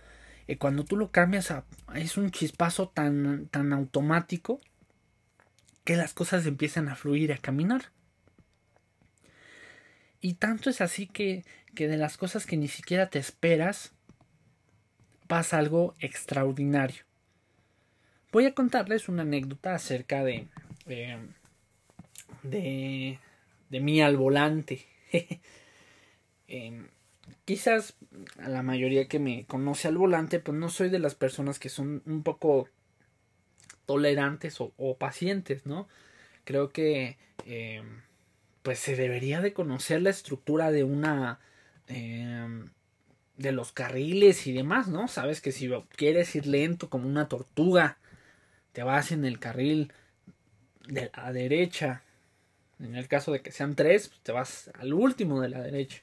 eh, 0.48 0.58
cuando 0.58 0.84
tú 0.84 0.98
lo 0.98 1.12
cambias 1.12 1.50
a, 1.52 1.64
es 1.96 2.18
un 2.18 2.32
chispazo 2.32 2.90
tan, 2.90 3.48
tan 3.48 3.72
automático 3.74 4.60
que 5.86 5.96
las 5.96 6.14
cosas 6.14 6.46
empiezan 6.46 6.90
a 6.90 6.96
fluir, 6.96 7.32
a 7.32 7.38
caminar. 7.38 7.84
Y 10.24 10.36
tanto 10.36 10.70
es 10.70 10.80
así 10.80 11.06
que, 11.06 11.44
que 11.76 11.90
de 11.90 11.98
las 11.98 12.16
cosas 12.16 12.46
que 12.46 12.56
ni 12.56 12.70
siquiera 12.70 13.10
te 13.10 13.20
esperas, 13.20 13.92
pasa 15.28 15.58
algo 15.58 15.96
extraordinario. 16.00 17.04
Voy 18.32 18.46
a 18.46 18.54
contarles 18.54 19.10
una 19.10 19.24
anécdota 19.24 19.76
acerca 19.76 20.24
de, 20.24 20.48
de, 22.42 23.20
de 23.70 23.80
mí 23.82 24.02
al 24.02 24.16
volante. 24.18 24.88
Em, 26.46 26.90
quizás 27.46 27.96
a 28.38 28.48
la 28.48 28.62
mayoría 28.62 29.08
que 29.08 29.18
me 29.18 29.46
conoce 29.46 29.88
al 29.88 29.98
volante, 29.98 30.40
pues 30.40 30.56
no 30.56 30.70
soy 30.70 30.90
de 30.90 31.00
las 31.00 31.16
personas 31.16 31.58
que 31.58 31.70
son 31.70 32.04
un 32.06 32.22
poco 32.22 32.70
tolerantes 33.88 34.58
o, 34.60 34.98
pacientes, 34.98 35.66
¿no? 35.66 35.88
Creo 36.44 36.70
que 36.70 37.18
em, 37.46 38.02
pues 38.64 38.80
se 38.80 38.96
debería 38.96 39.42
de 39.42 39.54
conocer 39.54 40.02
la 40.02 40.10
estructura 40.10 40.72
de 40.72 40.84
una 40.84 41.40
em, 41.88 42.70
de 43.38 43.52
los 43.52 43.72
carriles 43.72 44.48
y 44.48 44.54
demás, 44.54 44.88
¿no? 44.88 45.08
Sabes 45.08 45.42
que 45.42 45.52
si 45.52 45.70
quieres 45.96 46.36
ir 46.36 46.48
lento 46.48 46.90
como 46.90 47.08
una 47.08 47.28
tortuga, 47.28 47.98
te 48.72 48.84
vas 48.84 49.12
en 49.12 49.26
el 49.26 49.40
carril 49.40 49.92
de 50.88 51.12
la 51.16 51.32
derecha. 51.34 52.04
En 52.80 52.96
el 52.96 53.08
caso 53.08 53.32
de 53.32 53.42
que 53.42 53.52
sean 53.52 53.76
tres, 53.76 54.10
pues, 54.10 54.22
te 54.22 54.32
vas 54.32 54.72
al 54.80 54.94
último 54.94 55.42
de 55.42 55.50
la 55.50 55.62
derecha. 55.62 56.02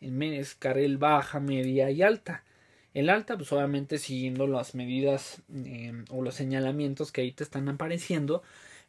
En 0.00 0.22
es 0.22 0.54
carril 0.54 0.98
baja, 0.98 1.40
media 1.40 1.90
y 1.90 2.02
alta. 2.02 2.44
El 2.94 3.08
alta, 3.10 3.36
pues 3.36 3.52
obviamente 3.52 3.98
siguiendo 3.98 4.46
las 4.46 4.74
medidas 4.74 5.42
em, 5.48 6.04
o 6.10 6.22
los 6.22 6.34
señalamientos 6.34 7.12
que 7.12 7.22
ahí 7.22 7.32
te 7.32 7.44
están 7.44 7.68
apareciendo. 7.68 8.42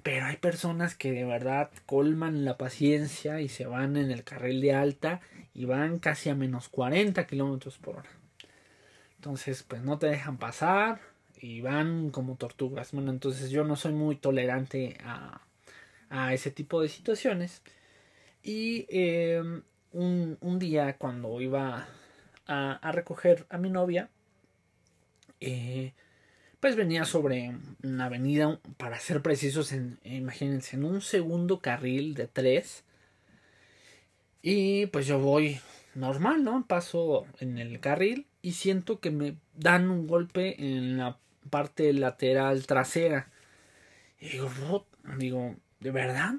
Pero 0.04 0.26
hay 0.26 0.36
personas 0.36 0.96
que 0.96 1.14
de 1.14 1.24
verdad 1.24 1.72
colman 1.86 2.44
la 2.44 2.58
paciencia 2.58 3.40
y 3.40 3.48
se 3.48 3.66
van 3.66 3.96
en 3.96 4.12
el 4.12 4.26
carril 4.26 4.60
de 4.62 4.74
alta 4.74 5.22
y 5.54 5.66
van 5.66 5.98
casi 6.00 6.30
a 6.30 6.36
menos 6.36 6.68
40 6.68 7.26
kilómetros 7.26 7.78
por 7.78 7.98
hora. 7.98 8.10
Entonces, 9.16 9.64
pues 9.64 9.82
no 9.82 9.98
te 9.98 10.08
dejan 10.08 10.38
pasar 10.38 11.00
y 11.40 11.62
van 11.62 12.10
como 12.10 12.36
tortugas. 12.36 12.92
Bueno, 12.92 13.12
entonces 13.12 13.50
yo 13.50 13.64
no 13.64 13.78
soy 13.78 13.94
muy 13.94 14.18
tolerante 14.18 14.98
a, 15.06 15.42
a 16.10 16.34
ese 16.34 16.52
tipo 16.52 16.82
de 16.82 16.90
situaciones. 16.90 17.62
Y 18.44 18.86
em, 18.90 19.64
un, 19.94 20.38
un, 20.42 20.60
día 20.60 20.98
cuando 20.98 21.40
iba 21.40 21.88
a, 22.46 22.74
a, 22.74 22.92
recoger 22.92 23.46
a 23.50 23.58
mi 23.58 23.70
novia, 23.70 24.10
eh, 25.40 25.94
pues 26.64 26.78
venía 26.78 27.04
sobre 27.04 27.58
una 27.84 28.06
avenida, 28.06 28.58
para 28.78 28.98
ser 28.98 29.22
precisos, 29.22 29.74
en, 29.74 30.00
imagínense, 30.06 30.78
en 30.78 30.86
un 30.86 31.02
segundo 31.02 31.60
carril 31.60 32.14
de 32.14 32.28
tres 32.28 32.86
y 34.42 34.86
pues 34.86 35.06
yo 35.06 35.20
voy 35.20 35.60
normal, 35.94 36.46
¿no? 36.46 36.66
Paso 36.66 37.26
en 37.42 37.58
el 37.58 37.82
carril 37.82 38.28
y 38.42 38.54
siento 38.54 39.02
que 39.02 39.12
me 39.12 39.36
dan 39.58 39.92
un 39.92 40.08
golpe 40.08 40.56
en 40.58 40.98
la 40.98 41.18
parte 41.50 41.92
lateral 41.92 42.66
trasera. 42.66 43.30
Y 44.22 44.30
digo, 44.30 44.88
digo, 45.18 45.58
¿de 45.82 45.92
verdad? 45.92 46.36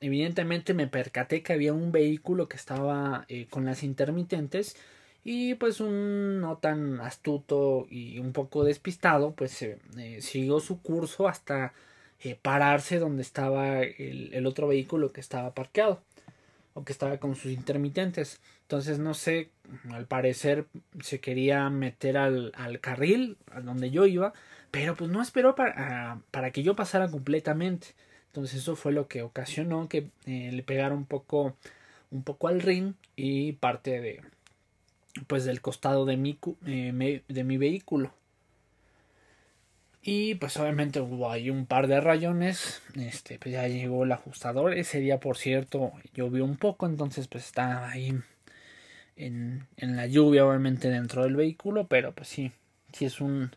Evidentemente 0.00 0.72
me 0.72 0.86
percaté 0.86 1.42
que 1.42 1.52
había 1.52 1.74
un 1.74 1.92
vehículo 1.92 2.48
que 2.48 2.56
estaba 2.56 3.26
eh, 3.28 3.48
con 3.50 3.66
las 3.66 3.82
intermitentes 3.82 4.76
y 5.24 5.54
pues 5.54 5.80
un 5.80 6.40
no 6.40 6.56
tan 6.56 7.00
astuto 7.00 7.86
y 7.90 8.18
un 8.18 8.32
poco 8.32 8.64
despistado 8.64 9.32
pues 9.32 9.62
eh, 9.62 9.78
siguió 10.20 10.60
su 10.60 10.82
curso 10.82 11.28
hasta 11.28 11.72
eh, 12.24 12.38
pararse 12.40 12.98
donde 12.98 13.22
estaba 13.22 13.80
el, 13.82 14.46
otro 14.46 14.68
vehículo 14.68 15.12
que 15.12 15.20
estaba 15.20 15.54
parqueado 15.54 16.02
o 16.74 16.84
que 16.84 16.92
estaba 16.92 17.18
con 17.18 17.34
sus 17.36 17.52
intermitentes. 17.52 18.40
Entonces, 18.62 18.98
no 18.98 19.12
sé, 19.14 19.50
al 19.90 20.06
parecer 20.06 20.66
se 21.02 21.20
quería 21.20 21.68
meter 21.68 22.16
al, 22.16 22.52
al 22.54 22.80
carril, 22.80 23.36
a 23.50 23.60
donde 23.60 23.90
yo 23.90 24.06
iba, 24.06 24.32
pero 24.70 24.94
pues 24.94 25.10
no 25.10 25.20
esperó 25.20 25.54
para, 25.54 26.20
para, 26.30 26.50
que 26.52 26.62
yo 26.62 26.76
pasara 26.76 27.10
completamente. 27.10 27.88
Entonces, 28.28 28.60
eso 28.60 28.76
fue 28.76 28.92
lo 28.92 29.08
que 29.08 29.22
ocasionó 29.22 29.88
que 29.88 30.08
eh, 30.26 30.50
le 30.52 30.62
pegara 30.62 30.94
un 30.94 31.04
poco, 31.06 31.56
un 32.10 32.22
poco 32.22 32.48
al 32.48 32.62
ring 32.62 32.94
y 33.16 33.52
parte 33.54 34.00
de, 34.00 34.22
pues, 35.26 35.44
del 35.44 35.60
costado 35.60 36.04
de 36.04 36.16
mi, 36.16 36.38
de 36.62 37.44
mi 37.44 37.56
vehículo. 37.56 38.12
Y 40.04 40.34
pues 40.34 40.56
obviamente 40.56 41.00
hubo 41.00 41.30
ahí 41.30 41.48
un 41.48 41.66
par 41.66 41.86
de 41.86 42.00
rayones. 42.00 42.82
Este, 42.96 43.38
pues 43.38 43.52
ya 43.52 43.68
llegó 43.68 44.02
el 44.04 44.12
ajustador. 44.12 44.74
Ese 44.74 44.98
día, 44.98 45.20
por 45.20 45.36
cierto, 45.36 45.92
llovió 46.14 46.44
un 46.44 46.56
poco. 46.56 46.86
Entonces, 46.86 47.28
pues 47.28 47.44
estaba 47.44 47.88
ahí 47.88 48.18
en, 49.16 49.68
en 49.76 49.96
la 49.96 50.06
lluvia, 50.08 50.44
obviamente, 50.44 50.88
dentro 50.90 51.22
del 51.22 51.36
vehículo. 51.36 51.86
Pero 51.86 52.12
pues 52.12 52.26
sí, 52.28 52.50
sí 52.92 53.04
es 53.04 53.20
un, 53.20 53.52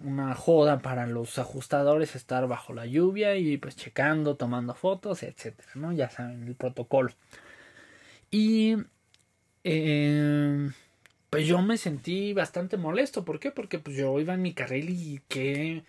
una 0.00 0.34
joda 0.34 0.80
para 0.80 1.06
los 1.06 1.38
ajustadores 1.38 2.16
estar 2.16 2.46
bajo 2.48 2.74
la 2.74 2.86
lluvia 2.86 3.36
y 3.36 3.56
pues 3.56 3.76
checando, 3.76 4.36
tomando 4.36 4.74
fotos, 4.74 5.22
etcétera, 5.22 5.70
¿no? 5.76 5.92
Ya 5.92 6.10
saben 6.10 6.48
el 6.48 6.54
protocolo. 6.56 7.12
Y 8.30 8.76
eh, 9.64 10.70
pues 11.30 11.46
yo 11.46 11.60
me 11.62 11.78
sentí 11.78 12.32
bastante 12.32 12.76
molesto. 12.76 13.24
¿Por 13.24 13.40
qué? 13.40 13.50
Porque 13.50 13.80
pues 13.80 13.96
yo 13.96 14.20
iba 14.20 14.34
en 14.34 14.42
mi 14.42 14.54
carril 14.54 14.90
y 14.90 15.20
que 15.26 15.82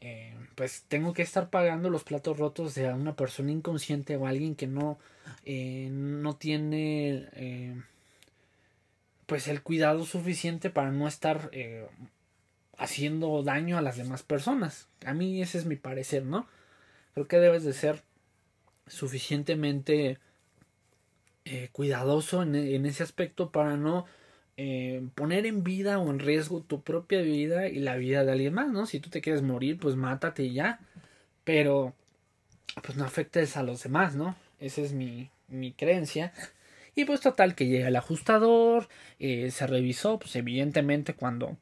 eh, 0.00 0.36
pues 0.54 0.84
tengo 0.86 1.14
que 1.14 1.22
estar 1.22 1.48
pagando 1.50 1.88
los 1.90 2.04
platos 2.04 2.38
rotos 2.38 2.74
de 2.74 2.92
una 2.92 3.16
persona 3.16 3.50
inconsciente 3.50 4.16
o 4.16 4.26
alguien 4.26 4.54
que 4.54 4.66
no, 4.66 4.98
eh, 5.46 5.88
no 5.90 6.36
tiene 6.36 7.26
eh, 7.32 7.74
pues 9.26 9.48
el 9.48 9.62
cuidado 9.62 10.04
suficiente 10.04 10.68
para 10.70 10.92
no 10.92 11.08
estar 11.08 11.50
haciendo 12.76 13.42
daño 13.42 13.78
a 13.78 13.82
las 13.82 13.96
demás 13.96 14.22
personas. 14.22 14.88
A 15.06 15.14
mí 15.14 15.40
ese 15.40 15.58
es 15.58 15.64
mi 15.64 15.76
parecer, 15.76 16.24
¿no? 16.24 16.46
Creo 17.14 17.26
que 17.26 17.38
debes 17.38 17.64
de 17.64 17.72
ser 17.72 18.02
suficientemente 18.86 20.18
cuidadoso 21.72 22.42
en, 22.42 22.54
en 22.54 22.86
ese 22.86 23.02
aspecto 23.02 23.50
para 23.50 23.76
no 23.76 24.06
eh, 24.56 25.02
poner 25.16 25.46
en 25.46 25.64
vida 25.64 25.98
o 25.98 26.10
en 26.10 26.20
riesgo 26.20 26.62
tu 26.62 26.82
propia 26.82 27.22
vida 27.22 27.68
y 27.68 27.80
la 27.80 27.96
vida 27.96 28.24
de 28.24 28.32
alguien 28.32 28.54
más, 28.54 28.68
¿no? 28.68 28.86
Si 28.86 29.00
tú 29.00 29.10
te 29.10 29.20
quieres 29.20 29.42
morir, 29.42 29.78
pues 29.78 29.96
mátate 29.96 30.44
y 30.44 30.54
ya. 30.54 30.80
Pero, 31.44 31.94
pues 32.82 32.96
no 32.96 33.04
afectes 33.04 33.56
a 33.56 33.62
los 33.64 33.82
demás, 33.82 34.14
¿no? 34.14 34.36
Esa 34.60 34.82
es 34.82 34.92
mi, 34.92 35.30
mi 35.48 35.72
creencia. 35.72 36.32
Y 36.96 37.04
pues 37.06 37.20
total 37.20 37.56
que 37.56 37.66
llega 37.66 37.88
el 37.88 37.96
ajustador, 37.96 38.88
eh, 39.18 39.50
se 39.50 39.66
revisó, 39.66 40.18
pues 40.20 40.36
evidentemente 40.36 41.14
cuando 41.14 41.56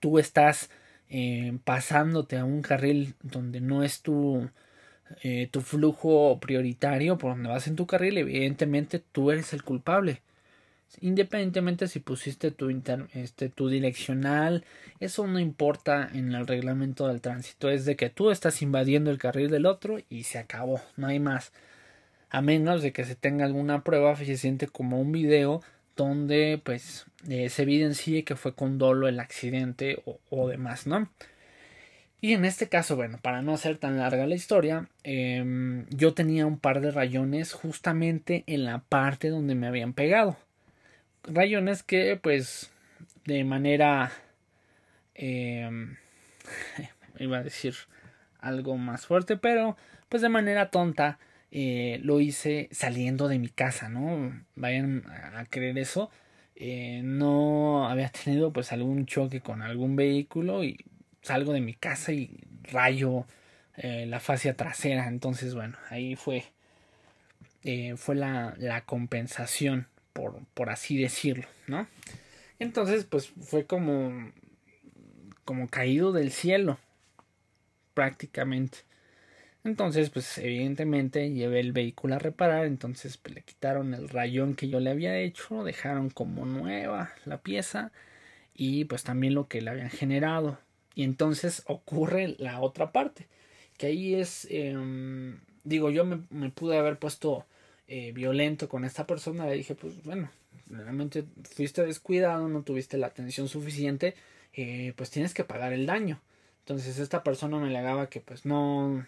tú 0.00 0.18
estás 0.20 0.70
eh, 1.10 1.58
pasándote 1.64 2.38
a 2.38 2.44
un 2.44 2.62
carril 2.62 3.14
donde 3.22 3.60
no 3.60 3.82
es 3.82 4.02
tu, 4.02 4.48
eh, 5.22 5.48
tu 5.50 5.60
flujo 5.60 6.38
prioritario, 6.40 7.18
por 7.18 7.32
donde 7.32 7.48
vas 7.48 7.66
en 7.66 7.76
tu 7.76 7.86
carril, 7.86 8.18
evidentemente 8.18 8.98
tú 9.00 9.30
eres 9.30 9.52
el 9.52 9.62
culpable. 9.62 10.22
Independientemente 11.00 11.86
si 11.86 12.00
pusiste 12.00 12.50
tu, 12.50 12.70
este, 13.12 13.48
tu 13.50 13.68
direccional, 13.68 14.64
eso 15.00 15.26
no 15.26 15.38
importa 15.38 16.08
en 16.14 16.32
el 16.34 16.46
reglamento 16.46 17.08
del 17.08 17.20
tránsito, 17.20 17.68
es 17.70 17.84
de 17.84 17.96
que 17.96 18.08
tú 18.10 18.30
estás 18.30 18.62
invadiendo 18.62 19.10
el 19.10 19.18
carril 19.18 19.50
del 19.50 19.66
otro 19.66 19.98
y 20.08 20.24
se 20.24 20.38
acabó, 20.38 20.80
no 20.96 21.08
hay 21.08 21.20
más 21.20 21.52
a 22.30 22.40
menos 22.42 22.82
de 22.82 22.92
que 22.92 23.04
se 23.04 23.14
tenga 23.14 23.44
alguna 23.44 23.84
prueba 23.84 24.14
fehaciente 24.16 24.66
como 24.66 25.00
un 25.00 25.12
video 25.12 25.62
donde 25.96 26.60
pues 26.62 27.06
eh, 27.28 27.48
se 27.48 27.62
evidencie 27.62 28.24
que 28.24 28.36
fue 28.36 28.54
con 28.54 28.78
dolo 28.78 29.08
el 29.08 29.20
accidente 29.20 30.02
o, 30.30 30.48
demás, 30.48 30.86
¿no? 30.86 31.10
Y 32.20 32.32
en 32.34 32.44
este 32.44 32.68
caso, 32.68 32.96
bueno, 32.96 33.18
para 33.22 33.42
no 33.42 33.54
hacer 33.54 33.78
tan 33.78 33.98
larga 33.98 34.26
la 34.26 34.34
historia, 34.34 34.88
em, 35.04 35.86
yo 35.90 36.14
tenía 36.14 36.46
un 36.46 36.58
par 36.58 36.80
de 36.80 36.90
rayones 36.90 37.52
justamente 37.52 38.42
en 38.46 38.64
la 38.64 38.80
parte 38.80 39.28
donde 39.28 39.54
me 39.54 39.68
habían 39.68 39.92
pegado. 39.92 40.36
Rayones 41.24 41.82
que 41.82 42.18
pues 42.20 42.72
de 43.24 43.44
manera... 43.44 44.12
Em, 45.14 45.96
iba 47.18 47.38
a 47.38 47.42
decir 47.42 47.74
algo 48.40 48.76
más 48.76 49.06
fuerte, 49.06 49.36
pero 49.36 49.76
pues 50.08 50.22
de 50.22 50.28
manera 50.28 50.70
tonta 50.70 51.18
eh, 51.50 52.00
lo 52.02 52.20
hice 52.20 52.68
saliendo 52.72 53.28
de 53.28 53.38
mi 53.38 53.48
casa, 53.48 53.88
¿no? 53.88 54.44
Vayan 54.54 55.04
a 55.34 55.44
creer 55.46 55.78
eso. 55.78 56.10
Eh, 56.56 57.02
no 57.04 57.88
había 57.88 58.08
tenido 58.10 58.52
pues 58.52 58.72
algún 58.72 59.06
choque 59.06 59.40
con 59.40 59.62
algún 59.62 59.96
vehículo 59.96 60.64
y 60.64 60.84
salgo 61.22 61.52
de 61.52 61.60
mi 61.60 61.74
casa 61.74 62.12
y 62.12 62.40
rayo 62.62 63.26
eh, 63.76 64.06
la 64.06 64.20
fascia 64.20 64.54
trasera. 64.54 65.08
Entonces, 65.08 65.54
bueno, 65.54 65.76
ahí 65.90 66.16
fue, 66.16 66.44
fue 67.96 68.14
la, 68.14 68.54
la 68.58 68.84
compensación, 68.84 69.86
por, 70.12 70.44
por 70.54 70.70
así 70.70 71.00
decirlo, 71.00 71.46
¿no? 71.66 71.86
Entonces, 72.58 73.04
pues 73.04 73.28
fue 73.28 73.66
como, 73.66 74.32
como 75.44 75.68
caído 75.68 76.12
del 76.12 76.32
cielo, 76.32 76.78
prácticamente. 77.94 78.78
Entonces, 79.64 80.10
pues 80.10 80.38
evidentemente 80.38 81.30
llevé 81.30 81.60
el 81.60 81.72
vehículo 81.72 82.14
a 82.14 82.18
reparar, 82.18 82.66
entonces 82.66 83.16
pues, 83.16 83.34
le 83.34 83.42
quitaron 83.42 83.94
el 83.94 84.08
rayón 84.08 84.54
que 84.54 84.68
yo 84.68 84.80
le 84.80 84.90
había 84.90 85.18
hecho, 85.18 85.62
dejaron 85.64 86.10
como 86.10 86.46
nueva 86.46 87.12
la 87.24 87.38
pieza 87.38 87.92
y 88.54 88.84
pues 88.86 89.04
también 89.04 89.34
lo 89.34 89.48
que 89.48 89.60
le 89.60 89.70
habían 89.70 89.90
generado. 89.90 90.58
Y 90.98 91.04
entonces 91.04 91.62
ocurre 91.68 92.34
la 92.38 92.60
otra 92.60 92.90
parte, 92.90 93.28
que 93.76 93.86
ahí 93.86 94.16
es, 94.16 94.48
em, 94.50 95.38
digo, 95.62 95.90
yo 95.90 96.04
me, 96.04 96.50
pude 96.50 96.76
haber 96.76 96.98
puesto 96.98 97.46
eh, 97.86 98.10
violento 98.10 98.68
con 98.68 98.84
esta 98.84 99.06
persona, 99.06 99.46
le 99.46 99.54
dije, 99.54 99.76
pues 99.76 100.02
bueno, 100.02 100.28
realmente 100.66 101.24
fuiste 101.54 101.86
descuidado, 101.86 102.48
no 102.48 102.62
tuviste 102.62 102.98
la 102.98 103.06
atención 103.06 103.46
suficiente, 103.46 104.16
eh, 104.54 104.92
pues 104.96 105.10
tienes 105.10 105.34
que 105.34 105.44
pagar 105.44 105.72
el 105.72 105.86
daño. 105.86 106.20
Entonces 106.62 106.98
esta 106.98 107.22
persona 107.22 107.58
me 107.58 107.68
alegaba 107.68 108.08
que 108.08 108.20
pues 108.20 108.44
no, 108.44 109.06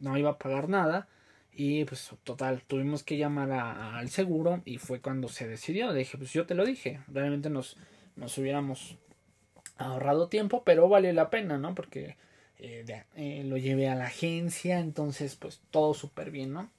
no 0.00 0.18
iba 0.18 0.30
a 0.30 0.38
pagar 0.38 0.68
nada. 0.68 1.06
Y 1.52 1.84
pues 1.84 2.10
total, 2.24 2.62
tuvimos 2.66 3.04
que 3.04 3.16
llamar 3.16 3.52
al 3.52 4.08
seguro 4.10 4.60
y 4.64 4.78
fue 4.78 5.00
cuando 5.00 5.28
se 5.28 5.46
decidió. 5.46 5.92
dije, 5.92 6.18
pues 6.18 6.32
yo 6.32 6.46
te 6.46 6.56
lo 6.56 6.66
dije, 6.66 6.98
realmente 7.06 7.48
nos, 7.48 7.76
nos 8.16 8.36
hubiéramos 8.38 8.98
ahorrado 9.76 10.28
tiempo, 10.28 10.62
pero 10.64 10.88
valió 10.88 11.12
la 11.12 11.30
pena, 11.30 11.58
¿no? 11.58 11.74
Porque 11.74 12.16
eh, 12.58 13.04
eh, 13.16 13.42
lo 13.44 13.56
llevé 13.56 13.88
a 13.88 13.94
la 13.94 14.06
agencia, 14.06 14.80
entonces 14.80 15.36
pues 15.36 15.60
todo 15.70 15.94
súper 15.94 16.30
bien, 16.30 16.52
¿no? 16.52 16.70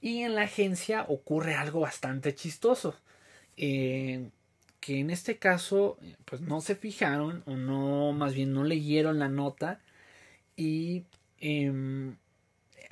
Y 0.00 0.22
en 0.22 0.34
la 0.34 0.42
agencia 0.42 1.04
ocurre 1.08 1.54
algo 1.54 1.80
bastante 1.80 2.34
chistoso. 2.34 2.96
Eh, 3.56 4.28
que 4.80 5.00
en 5.00 5.10
este 5.10 5.38
caso 5.38 5.98
pues 6.26 6.42
no 6.42 6.60
se 6.60 6.76
fijaron 6.76 7.42
o 7.46 7.56
no, 7.56 8.12
más 8.12 8.34
bien 8.34 8.52
no 8.52 8.62
leyeron 8.64 9.18
la 9.18 9.28
nota 9.28 9.80
y 10.56 11.04
Em, 11.38 12.16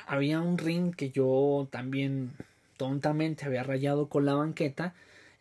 había 0.06 0.40
un 0.40 0.58
ring 0.58 0.94
que 0.94 1.10
yo 1.10 1.68
también 1.70 2.32
tontamente 2.76 3.46
había 3.46 3.62
rayado 3.62 4.08
con 4.08 4.26
la 4.26 4.34
banqueta. 4.34 4.94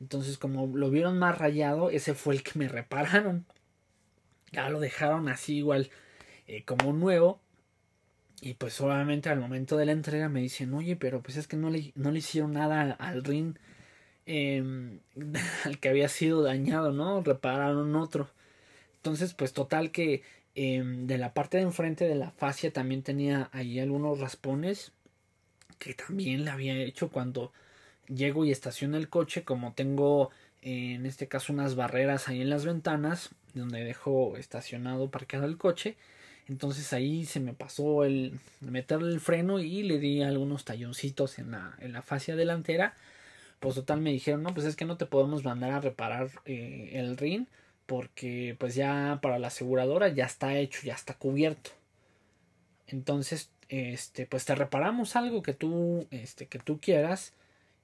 Entonces, 0.04 0.38
como 0.38 0.68
lo 0.68 0.89
vieron 0.89 1.18
más 1.20 1.38
rayado, 1.38 1.89
ese 1.89 2.13
fue 2.13 2.36
el 2.36 2.44
que 2.44 2.60
me 2.60 2.68
repararon. 2.68 3.46
Ya 4.52 4.70
lo 4.70 4.80
dejaron 4.80 5.30
así 5.30 5.58
igual 5.58 5.89
eh, 6.48 6.63
como 6.63 6.94
nuevo. 6.94 7.39
Y 8.42 8.56
pues 8.56 8.80
obviamente 8.82 9.30
al 9.30 9.39
momento 9.39 9.78
de 9.78 9.86
la 9.86 9.94
entrega 9.94 10.30
me 10.30 10.42
dicen, 10.42 10.74
oye, 10.74 10.96
pero 10.96 11.22
pues 11.22 11.38
es 11.38 11.48
que 11.48 11.58
no 11.58 11.70
le, 11.70 11.94
no 11.96 12.12
le 12.12 12.20
hicieron 12.20 12.54
nada 12.54 12.92
al 12.92 13.24
ring 13.24 13.58
em, 14.26 15.00
al 15.66 15.80
que 15.80 15.89
había 15.89 16.10
sido 16.10 16.44
dañado, 16.44 16.92
¿no? 16.92 17.22
Repararon 17.24 17.96
otro. 17.96 18.30
Entonces, 18.98 19.34
pues 19.34 19.54
total 19.54 19.92
que 19.92 20.24
Em, 20.56 21.08
de 21.08 21.18
la 21.18 21.34
parte 21.34 21.58
de 21.58 21.63
enfrente 21.63 22.08
de 22.08 22.16
la 22.16 22.30
fascia 22.32 22.72
también 22.72 23.02
tenía 23.02 23.50
ahí 23.54 23.80
algunos 23.80 24.20
raspones 24.20 24.92
que 25.80 25.94
también 25.96 26.46
le 26.46 26.52
había 26.52 26.76
hecho 26.76 27.10
cuando 27.10 27.52
llego 28.08 28.46
y 28.46 28.52
estaciono 28.52 28.98
el 28.98 29.10
coche 29.10 29.44
como 29.44 29.74
tengo 29.74 30.32
en 30.62 31.06
este 31.06 31.28
caso 31.28 31.52
unas 31.52 31.76
barreras 31.76 32.28
ahí 32.28 32.42
en 32.42 32.50
las 32.50 32.66
ventanas 32.66 33.32
donde 33.54 33.84
dejo 33.84 34.38
estacionado 34.38 35.10
parqueado 35.10 35.46
el 35.46 35.58
coche 35.58 35.96
entonces 36.48 36.94
ahí 36.94 37.26
se 37.26 37.39
me 37.39 37.54
pasó 37.54 38.04
el 38.04 38.39
meterle 38.62 39.13
el 39.13 39.20
freno 39.20 39.60
y 39.60 39.84
le 39.84 40.00
di 40.00 40.22
algunos 40.22 40.66
talloncitos 40.66 41.39
en 41.39 41.52
la, 41.52 41.76
en 41.80 41.94
la 41.94 42.02
fascia 42.02 42.36
delantera 42.36 42.96
pues 43.60 43.76
total 43.76 44.02
me 44.02 44.12
dijeron 44.12 44.44
no 44.44 44.54
pues 44.54 44.66
es 44.66 44.76
que 44.76 44.86
no 44.86 44.98
te 44.98 45.06
podemos 45.06 45.44
mandar 45.44 45.72
a 45.72 45.82
reparar 45.82 46.30
eh, 46.46 46.92
el 46.94 47.18
ring 47.18 47.46
porque 47.86 48.56
pues 48.60 48.76
ya 48.76 49.20
para 49.22 49.39
la 49.39 49.48
aseguradora 49.48 50.08
ya 50.10 50.26
está 50.26 50.58
hecho, 50.58 50.82
ya 50.84 50.94
está 50.94 51.16
cubierto. 51.16 51.72
Entonces, 52.88 53.50
este, 53.70 54.26
pues 54.26 54.46
te 54.46 54.56
reparamos 54.56 55.16
algo 55.16 55.44
que 55.44 55.54
tú, 55.54 56.08
este, 56.12 56.48
que 56.48 56.60
tú 56.60 56.80
quieras. 56.80 57.34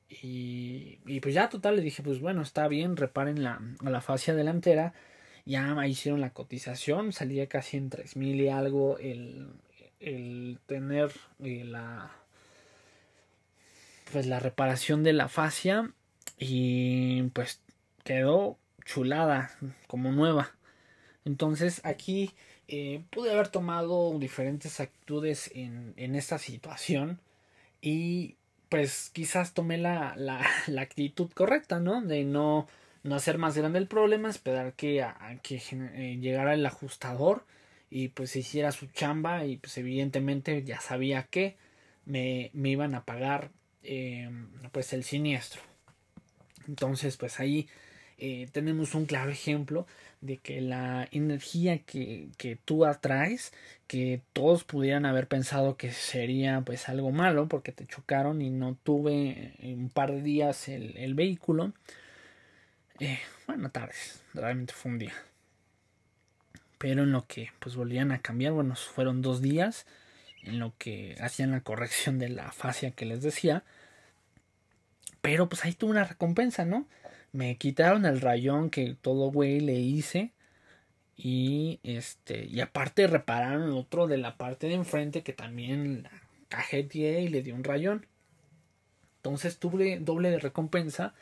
Y, 0.09 0.99
y 1.05 1.19
pues 1.19 1.35
ya 1.35 1.49
total 1.49 1.75
le 1.75 1.81
dije, 1.81 2.01
pues 2.03 2.19
bueno, 2.19 2.41
está 2.41 2.67
bien, 2.67 2.97
reparen 2.97 3.43
la, 3.43 3.61
la 3.81 4.01
fascia 4.01 4.33
delantera. 4.35 4.93
Ya 5.45 5.85
hicieron 5.87 6.21
la 6.21 6.33
cotización, 6.33 7.13
salía 7.13 7.47
casi 7.47 7.77
en 7.77 7.89
tres 7.89 8.15
mil 8.15 8.39
y 8.41 8.49
algo 8.49 8.97
el, 8.99 9.49
el 9.99 10.59
tener 10.65 11.11
eh, 11.43 11.63
la 11.63 12.11
pues 14.11 14.25
la 14.25 14.39
reparación 14.39 15.03
de 15.03 15.13
la 15.13 15.27
fascia 15.27 15.93
y 16.37 17.23
pues 17.33 17.61
quedó 18.03 18.57
chulada, 18.85 19.51
como 19.87 20.11
nueva. 20.11 20.55
Entonces 21.25 21.81
aquí 21.83 22.31
eh, 22.67 23.03
pude 23.11 23.31
haber 23.31 23.49
tomado 23.49 24.17
diferentes 24.17 24.79
actitudes 24.79 25.51
en, 25.53 25.93
en, 25.97 26.15
esta 26.15 26.39
situación 26.39 27.19
y 27.81 28.35
pues 28.69 29.09
quizás 29.11 29.53
tomé 29.53 29.77
la, 29.77 30.13
la, 30.15 30.45
la, 30.67 30.81
actitud 30.81 31.29
correcta, 31.33 31.79
¿no? 31.79 32.01
De 32.01 32.23
no, 32.23 32.67
no 33.03 33.15
hacer 33.15 33.37
más 33.37 33.57
grande 33.57 33.79
el 33.79 33.87
problema, 33.87 34.29
esperar 34.29 34.73
que, 34.73 35.05
que 35.43 35.61
eh, 35.71 36.17
llegara 36.21 36.53
el 36.53 36.65
ajustador 36.65 37.45
y 37.89 38.09
pues 38.09 38.35
hiciera 38.35 38.71
su 38.71 38.87
chamba 38.87 39.45
y 39.45 39.57
pues 39.57 39.77
evidentemente 39.77 40.63
ya 40.63 40.79
sabía 40.79 41.23
que 41.23 41.57
me, 42.05 42.51
me 42.53 42.69
iban 42.69 42.95
a 42.95 43.05
pagar 43.05 43.51
eh, 43.83 44.29
pues 44.71 44.93
el 44.93 45.03
siniestro. 45.03 45.61
Entonces 46.67 47.17
pues 47.17 47.39
ahí 47.39 47.67
eh, 48.17 48.47
tenemos 48.51 48.95
un 48.95 49.05
claro 49.05 49.31
ejemplo 49.31 49.87
de 50.21 50.37
que 50.37 50.61
la 50.61 51.07
energía 51.11 51.79
que, 51.79 52.29
que, 52.37 52.57
tú 52.57 52.85
atraes, 52.85 53.53
que 53.87 54.21
todos 54.33 54.63
pudieran 54.63 55.05
haber 55.05 55.27
pensado 55.27 55.77
que 55.77 55.91
sería 55.91 56.61
pues 56.61 56.89
algo 56.89 57.11
malo 57.11 57.47
porque 57.47 57.71
te 57.71 57.87
chocaron 57.87 58.41
y 58.41 58.49
no 58.49 58.75
tuve 58.75 59.53
un 59.63 59.89
par 59.89 60.11
de 60.11 60.21
días 60.21 60.67
el, 60.67 60.97
el 60.97 61.13
vehículo. 61.13 61.73
Eh, 62.99 63.19
bueno, 63.47 63.71
tardes, 63.71 64.21
realmente 64.33 64.73
fue 64.73 64.91
un 64.91 64.99
día. 64.99 65.13
Pero 66.77 67.03
en 67.03 67.11
lo 67.11 67.25
que 67.27 67.51
pues 67.59 67.75
volvían 67.75 68.11
a 68.11 68.19
cambiar, 68.19 68.53
bueno, 68.53 68.75
fueron 68.75 69.21
dos 69.21 69.41
días 69.41 69.85
en 70.43 70.59
lo 70.59 70.73
que 70.77 71.15
hacían 71.19 71.51
la 71.51 71.61
corrección 71.61 72.19
de 72.19 72.29
la 72.29 72.51
fascia 72.51 72.91
que 72.91 73.05
les 73.05 73.21
decía. 73.21 73.63
Pero 75.21 75.49
pues 75.49 75.65
ahí 75.65 75.73
tuve 75.73 75.91
una 75.91 76.05
recompensa, 76.05 76.65
¿no? 76.65 76.87
Me 77.31 77.57
quitaron 77.57 78.05
el 78.05 78.21
rayón 78.21 78.69
que 78.69 78.95
todo 79.01 79.31
güey 79.31 79.59
le 79.59 79.73
hice. 79.73 80.33
Y 81.15 81.79
este. 81.83 82.45
Y 82.45 82.61
aparte 82.61 83.07
repararon 83.07 83.71
otro 83.73 84.07
de 84.07 84.17
la 84.17 84.37
parte 84.37 84.67
de 84.67 84.75
enfrente 84.75 85.23
que 85.23 85.33
también 85.33 86.03
la 86.03 86.11
cajeteé 86.49 87.21
y 87.21 87.27
le 87.27 87.41
di 87.41 87.51
un 87.51 87.63
rayón. 87.63 88.05
Entonces 89.17 89.59
tuve 89.59 89.99
doble 89.99 90.31
de 90.31 90.39
recompensa 90.39 91.13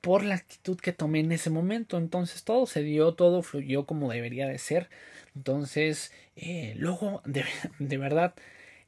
por 0.00 0.24
la 0.24 0.36
actitud 0.36 0.78
que 0.78 0.92
tomé 0.92 1.20
en 1.20 1.32
ese 1.32 1.50
momento. 1.50 1.98
Entonces 1.98 2.44
todo 2.44 2.66
se 2.66 2.82
dio, 2.82 3.14
todo 3.14 3.42
fluyó 3.42 3.86
como 3.86 4.10
debería 4.10 4.46
de 4.46 4.58
ser. 4.58 4.88
Entonces, 5.34 6.12
eh, 6.36 6.74
luego, 6.78 7.22
de, 7.24 7.44
de 7.78 7.98
verdad, 7.98 8.34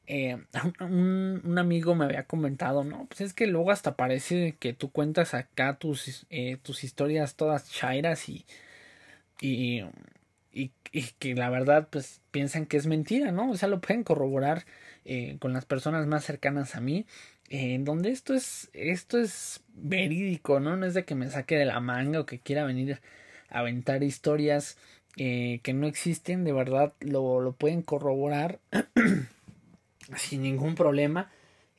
eh, 0.08 0.38
un, 0.80 1.58
amigo 1.58 1.94
me 1.94 2.06
había 2.06 2.24
comentado, 2.24 2.82
no, 2.82 3.06
pues 3.06 3.20
es 3.20 3.34
que 3.34 3.46
luego 3.46 3.70
hasta 3.70 3.94
parece 3.94 4.56
que 4.58 4.72
tú 4.72 4.90
cuentas 4.90 5.34
acá 5.34 5.78
tus, 5.78 6.26
eh, 6.30 6.56
tus 6.62 6.82
historias 6.82 7.36
todas 7.36 7.70
chairas 7.70 8.28
y, 8.30 8.46
y, 9.40 9.84
y, 10.50 10.72
que 11.18 11.34
la 11.34 11.50
verdad 11.50 11.88
pues 11.90 12.22
piensan 12.30 12.64
que 12.64 12.78
es 12.78 12.86
mentira, 12.86 13.32
¿no? 13.32 13.50
O 13.50 13.56
sea, 13.56 13.68
lo 13.68 13.80
pueden 13.82 14.02
corroborar 14.02 14.64
eh, 15.04 15.36
con 15.40 15.52
las 15.52 15.66
personas 15.66 16.06
más 16.06 16.24
cercanas 16.24 16.74
a 16.74 16.80
mí, 16.80 17.06
en 17.50 17.84
donde 17.84 18.10
esto 18.10 18.32
es, 18.34 18.70
esto 18.72 19.18
es 19.18 19.62
verídico, 19.74 20.58
¿no? 20.58 20.76
No 20.76 20.86
es 20.86 20.94
de 20.94 21.04
que 21.04 21.14
me 21.14 21.28
saque 21.30 21.56
de 21.56 21.66
la 21.66 21.80
manga 21.80 22.20
o 22.20 22.26
que 22.26 22.40
quiera 22.40 22.64
venir 22.64 23.00
a 23.50 23.58
aventar 23.60 24.02
historias 24.02 24.78
que 25.16 25.72
no 25.74 25.88
existen, 25.88 26.44
de 26.44 26.52
verdad 26.52 26.92
lo, 27.00 27.40
lo 27.40 27.52
pueden 27.52 27.82
corroborar. 27.82 28.60
sin 30.16 30.42
ningún 30.42 30.74
problema. 30.74 31.30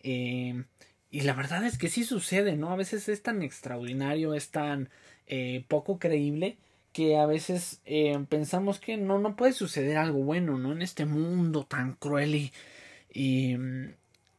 Eh, 0.01 0.63
y 1.11 1.21
la 1.21 1.33
verdad 1.33 1.65
es 1.65 1.77
que 1.77 1.89
sí 1.89 2.03
sucede, 2.03 2.55
¿no? 2.55 2.71
A 2.71 2.75
veces 2.75 3.09
es 3.09 3.23
tan 3.23 3.41
extraordinario, 3.41 4.33
es 4.33 4.51
tan 4.51 4.89
eh, 5.27 5.65
poco 5.67 5.99
creíble 5.99 6.57
que 6.93 7.17
a 7.17 7.25
veces 7.25 7.81
eh, 7.85 8.17
pensamos 8.29 8.79
que 8.79 8.97
no, 8.97 9.19
no 9.19 9.35
puede 9.35 9.53
suceder 9.53 9.97
algo 9.97 10.19
bueno, 10.23 10.57
¿no? 10.57 10.71
En 10.71 10.81
este 10.81 11.05
mundo 11.05 11.65
tan 11.65 11.93
cruel 11.93 12.35
y, 12.35 12.53
y 13.11 13.57
mm, 13.57 13.93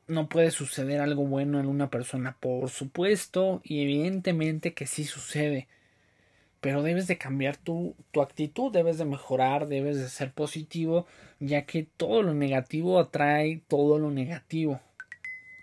no 0.09 0.29
puede 0.29 0.51
suceder 0.51 1.01
algo 1.01 1.25
bueno 1.27 1.61
en 1.61 1.67
una 1.67 1.91
persona, 1.91 2.37
por 2.41 2.71
supuesto, 2.71 3.61
y 3.65 3.83
evidentemente 3.83 4.75
que 4.75 4.87
sí 4.87 5.05
sucede 5.05 5.69
pero 6.61 6.83
debes 6.83 7.07
de 7.07 7.19
cambiar 7.19 7.57
tu, 7.57 7.97
tu 8.13 8.21
actitud, 8.21 8.73
debes 8.73 8.99
de 8.99 9.05
mejorar, 9.05 9.67
debes 9.69 9.97
de 9.99 10.09
ser 10.09 10.33
positivo, 10.33 11.07
ya 11.39 11.65
que 11.65 11.85
todo 11.97 12.23
lo 12.23 12.35
negativo 12.35 12.99
atrae 12.99 13.63
todo 13.69 13.99
lo 13.99 14.11
negativo. 14.11 14.81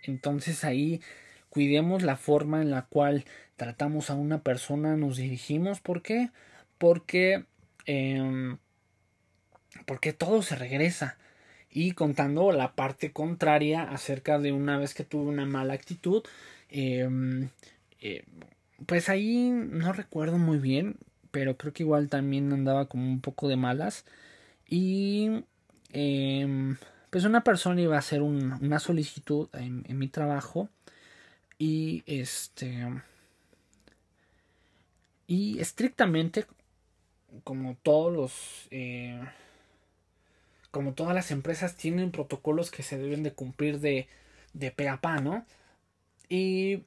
Entonces 0.04 0.64
ahí 0.64 1.02
cuidemos 1.50 2.04
la 2.04 2.18
forma 2.18 2.62
en 2.62 2.72
la 2.72 2.84
cual 2.84 3.26
tratamos 3.58 4.10
a 4.10 4.16
una 4.16 4.42
persona, 4.42 4.96
nos 4.96 5.18
dirigimos. 5.18 5.82
¿Por 5.82 6.02
qué? 6.02 6.30
Porque, 6.78 7.46
eh, 7.86 8.56
porque 9.86 10.14
todo 10.14 10.42
se 10.42 10.56
regresa. 10.56 11.18
Y 11.70 11.92
contando 11.92 12.52
la 12.52 12.74
parte 12.74 13.12
contraria 13.12 13.84
acerca 13.84 14.40
de 14.40 14.52
una 14.52 14.78
vez 14.78 14.94
que 14.94 15.04
tuve 15.04 15.30
una 15.30 15.46
mala 15.46 15.74
actitud, 15.74 16.24
eh, 16.70 17.08
eh, 18.02 18.24
pues 18.86 19.10
ahí 19.10 19.50
no 19.52 19.94
recuerdo 19.94 20.38
muy 20.38 20.60
bien, 20.60 20.98
pero 21.32 21.58
creo 21.58 21.74
que 21.74 21.84
igual 21.84 22.10
también 22.10 22.52
andaba 22.54 22.88
como 22.88 23.08
un 23.08 23.22
poco 23.22 23.48
de 23.48 23.58
malas. 23.58 24.06
Y 24.68 25.44
em, 25.94 26.78
pues 27.10 27.26
una 27.26 27.44
persona 27.44 27.82
iba 27.82 27.96
a 27.96 28.00
hacer 28.00 28.22
una 28.22 28.80
solicitud 28.80 29.50
en, 29.54 29.86
mi 29.98 30.08
trabajo 30.08 30.70
y 31.58 32.04
este 32.06 32.86
y 35.26 35.60
estrictamente 35.60 36.46
como 37.44 37.76
todos 37.84 38.14
los 38.14 38.68
eh, 38.72 39.20
como 40.72 40.94
todas 40.94 41.16
las 41.16 41.32
empresas 41.32 41.76
tienen 41.76 42.12
protocolos 42.12 42.72
que 42.72 42.84
se 42.84 42.98
deben 42.98 43.24
de 43.24 43.34
cumplir 43.34 43.80
de 43.80 44.08
de 44.54 44.72
pe 44.72 44.90
a 44.90 45.02
pa, 45.02 45.20
¿no? 45.20 45.46
Y 46.30 46.84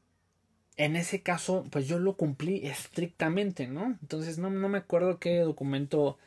en 0.80 0.96
ese 0.96 1.20
caso, 1.22 1.66
pues 1.70 1.86
yo 1.86 1.98
lo 1.98 2.16
cumplí 2.16 2.66
estrictamente, 2.66 3.68
¿no? 3.68 3.98
Entonces 4.00 4.38
no, 4.38 4.48
no 4.48 4.66
me 4.70 4.78
acuerdo 4.78 5.18
qué 5.18 5.40
documento 5.40 6.18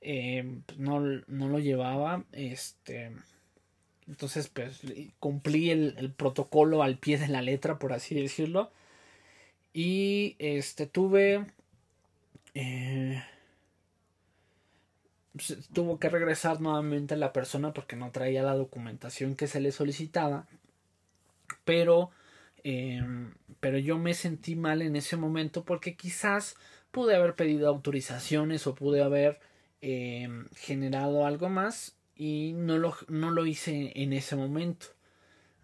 eh, 0.00 0.62
no, 0.78 1.00
no, 1.00 1.48
lo 1.48 1.60
llevaba. 1.60 2.24
Este. 2.32 3.12
Entonces, 4.08 4.48
pues 4.48 4.80
cumplí 5.20 5.70
el, 5.70 6.12
protocolo 6.16 6.82
al 6.82 6.98
pie 6.98 7.18
de 7.18 7.28
la 7.28 7.40
letra, 7.40 7.78
por 7.78 7.92
así 7.92 8.20
decirlo. 8.20 8.72
Y 9.72 10.34
este 10.40 10.86
tuve. 10.86 11.46
Eh, 12.54 13.22
tuvo 15.72 16.00
que 16.00 16.08
regresar 16.08 16.60
nuevamente 16.60 17.14
a 17.14 17.16
la 17.16 17.32
persona 17.32 17.72
porque 17.72 17.94
no 17.94 18.10
traía 18.10 18.42
la 18.42 18.56
documentación 18.56 19.36
que 19.36 19.46
se 19.46 19.60
le 19.60 19.70
solicitaba. 19.70 20.48
Pero 21.64 22.10
Em, 22.64 23.34
pero 23.60 23.78
yo 23.78 23.98
me 23.98 24.14
sentí 24.14 24.56
mal 24.56 24.82
en 24.82 24.96
ese 24.96 25.16
momento 25.16 25.64
porque 25.64 25.96
quizás 25.96 26.56
pude 26.90 27.14
haber 27.16 27.34
pedido 27.34 27.68
autorizaciones 27.68 28.66
o 28.66 28.74
pude 28.74 29.02
haber 29.02 29.40
em, 29.80 30.48
generado 30.56 31.26
algo 31.26 31.48
más 31.48 31.96
y 32.16 32.52
no 32.54 32.78
lo, 32.78 32.94
no 33.08 33.30
lo 33.30 33.46
hice 33.46 33.92
en 33.96 34.12
ese 34.12 34.36
momento. 34.36 34.86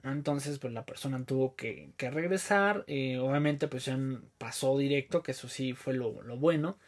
Entonces, 0.05 0.59
pues 0.59 0.73
la 0.73 0.87
persona 0.87 1.25
tuvo 1.25 1.57
que, 1.57 1.91
que 1.97 2.11
regresar. 2.11 2.85
Eh, 2.87 3.19
obviamente, 3.19 3.69
pues 3.69 3.87
ya 3.87 3.99
pasó 4.39 4.79
directo, 4.79 5.23
que 5.23 5.33
eso 5.33 5.49
sí 5.49 5.75
fue 5.75 5.95
lo, 5.95 6.23
lo 6.23 6.37
bueno. 6.37 6.79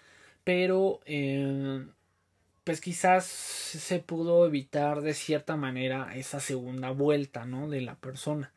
Pero, 0.45 1.01
em, 1.07 1.91
pues 2.65 2.81
quizás 2.81 3.25
se 3.27 3.99
pudo 4.01 4.47
evitar 4.47 5.01
de 5.03 5.15
cierta 5.15 5.57
manera 5.57 6.15
esa 6.17 6.41
segunda 6.41 6.91
vuelta, 6.91 7.45
¿no? 7.47 7.69
De 7.69 7.81
la 7.81 7.97
persona 7.97 8.53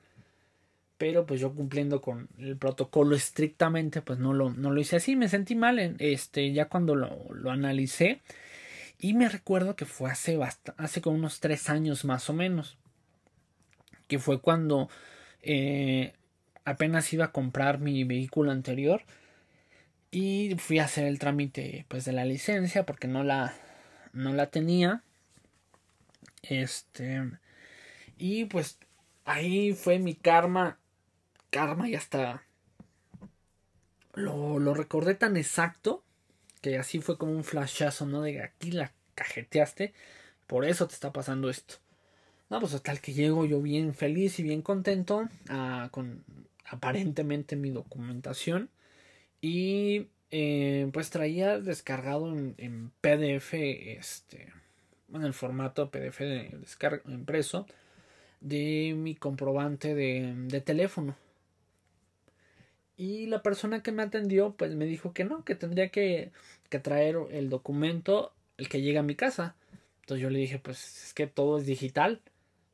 pero 1.02 1.26
pues 1.26 1.42
yo 1.42 1.56
cumpliendo 1.56 2.00
con 2.00 2.30
el 2.38 2.58
protocolo 2.58 3.16
estrictamente 3.16 4.04
pues 4.04 4.20
no 4.20 4.34
lo, 4.34 4.52
no 4.52 4.70
lo 4.70 4.80
hice 4.80 4.98
así, 4.98 5.16
me 5.16 5.30
sentí 5.30 5.56
mal 5.56 5.80
este, 5.98 6.54
ya 6.54 6.70
cuando 6.70 6.94
lo, 6.94 7.26
lo 7.34 7.50
analicé. 7.50 8.22
Y 9.00 9.16
me 9.16 9.28
recuerdo 9.28 9.76
que 9.76 9.88
fue 9.88 10.12
hace, 10.12 10.38
hace 10.78 11.02
como 11.02 11.16
unos 11.16 11.40
tres 11.40 11.72
años 11.72 12.06
más 12.06 12.30
o 12.30 12.34
menos, 12.34 12.78
que 14.08 14.20
fue 14.20 14.42
cuando 14.42 14.92
eh, 15.42 16.14
apenas 16.66 17.12
iba 17.14 17.26
a 17.26 17.32
comprar 17.32 17.80
mi 17.80 18.04
vehículo 18.04 18.52
anterior 18.52 19.02
y 20.12 20.54
fui 20.60 20.78
a 20.78 20.84
hacer 20.84 21.08
el 21.08 21.18
trámite 21.18 21.88
pues 21.88 22.06
de 22.06 22.12
la 22.12 22.26
licencia 22.26 22.86
porque 22.86 23.08
no 23.08 23.24
la, 23.24 23.56
no 24.14 24.34
la 24.34 24.52
tenía, 24.52 25.02
este, 26.44 27.24
y 28.20 28.46
pues 28.46 28.78
ahí 29.26 29.74
fue 29.74 29.98
mi 29.98 30.14
karma 30.14 30.78
karma 31.52 31.88
y 31.88 31.96
hasta 31.96 32.44
lo, 34.14 34.58
lo 34.58 34.74
recordé 34.74 35.14
tan 35.14 35.38
exacto 35.38 36.04
que 36.62 36.78
así 36.78 37.00
fue 37.00 37.18
como 37.18 37.34
un 37.34 37.44
flashazo, 37.44 38.06
¿no? 38.06 38.22
De 38.22 38.42
aquí 38.42 38.72
la 38.72 38.92
cajeteaste, 39.16 39.94
por 40.48 40.66
eso 40.66 40.88
te 40.88 40.94
está 40.94 41.12
pasando 41.12 41.50
esto. 41.50 41.76
No, 42.50 42.60
pues 42.60 42.74
el 42.74 43.02
que 43.02 43.14
llego 43.14 43.46
yo 43.46 43.62
bien 43.62 43.94
feliz 43.94 44.40
y 44.40 44.44
bien 44.44 44.62
contento 44.62 45.30
ah, 45.50 45.90
con 45.92 46.24
aparentemente 46.66 47.56
mi 47.56 47.70
documentación 47.70 48.70
y 49.42 50.08
eh, 50.32 50.90
pues 50.94 51.10
traía 51.10 51.60
descargado 51.60 52.30
en, 52.30 52.92
PDF 53.02 53.54
este 53.54 54.54
en 55.14 55.24
el 55.24 55.34
formato 55.34 55.90
PDF 55.92 56.20
de 56.20 56.50
descarga 56.60 57.02
impreso 57.12 57.66
de 58.40 58.94
mi 58.98 59.16
comprobante 59.16 59.96
de 59.96 60.62
teléfono 60.62 61.16
y 63.02 63.26
la 63.26 63.42
persona 63.42 63.82
que 63.82 63.92
me 63.92 64.04
atendió, 64.04 64.54
pues 64.54 64.76
me 64.76 64.86
dijo 64.86 65.12
que 65.12 65.24
no, 65.24 65.44
que 65.44 65.56
tendría 65.56 65.90
que, 65.90 66.32
que 66.70 66.78
traer 66.78 67.18
el 67.32 67.50
documento, 67.50 68.32
el 68.60 68.70
que 68.70 68.84
llega 68.84 69.00
a 69.00 69.04
mi 69.04 69.16
casa. 69.16 69.56
Entonces 70.02 70.22
yo 70.22 70.30
le 70.30 70.38
dije, 70.38 70.60
pues 70.60 71.06
es 71.06 71.14
que 71.16 71.26
todo 71.26 71.58
es 71.58 71.66
digital. 71.66 72.22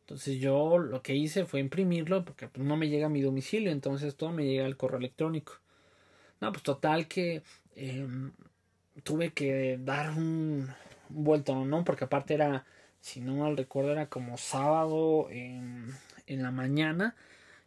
Entonces 0.02 0.38
yo 0.42 0.80
lo 0.80 1.02
que 1.02 1.16
hice 1.16 1.46
fue 1.46 1.62
imprimirlo 1.62 2.26
porque 2.26 2.50
pues, 2.50 2.68
no 2.68 2.76
me 2.76 2.90
llega 2.90 3.06
a 3.06 3.10
mi 3.10 3.22
domicilio, 3.22 3.72
entonces 3.72 4.18
todo 4.18 4.34
me 4.34 4.44
llega 4.44 4.66
al 4.66 4.76
correo 4.76 5.00
electrónico. 5.00 5.54
No, 6.42 6.52
pues 6.52 6.62
total 6.62 7.08
que 7.08 7.42
em, 7.78 8.34
tuve 9.04 9.32
que 9.32 9.80
dar 9.82 10.10
un, 10.10 10.68
vuelto, 11.08 11.56
¿no? 11.64 11.86
Porque 11.86 12.04
aparte 12.04 12.34
era, 12.34 12.66
si 13.00 13.22
no 13.22 13.38
mal 13.38 13.56
recuerdo, 13.56 13.94
era 13.94 14.08
como 14.10 14.38
sábado 14.38 15.30
en 15.32 15.94
la 16.28 16.52
mañana 16.52 17.16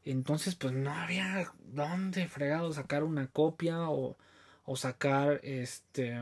entonces, 0.04 0.54
pues 0.54 0.72
no 0.72 0.92
había 0.92 1.52
dónde 1.72 2.26
fregado 2.28 2.72
sacar 2.72 3.04
una 3.04 3.26
copia 3.28 3.90
o, 3.90 4.16
o 4.64 4.76
sacar 4.76 5.40
este. 5.42 6.18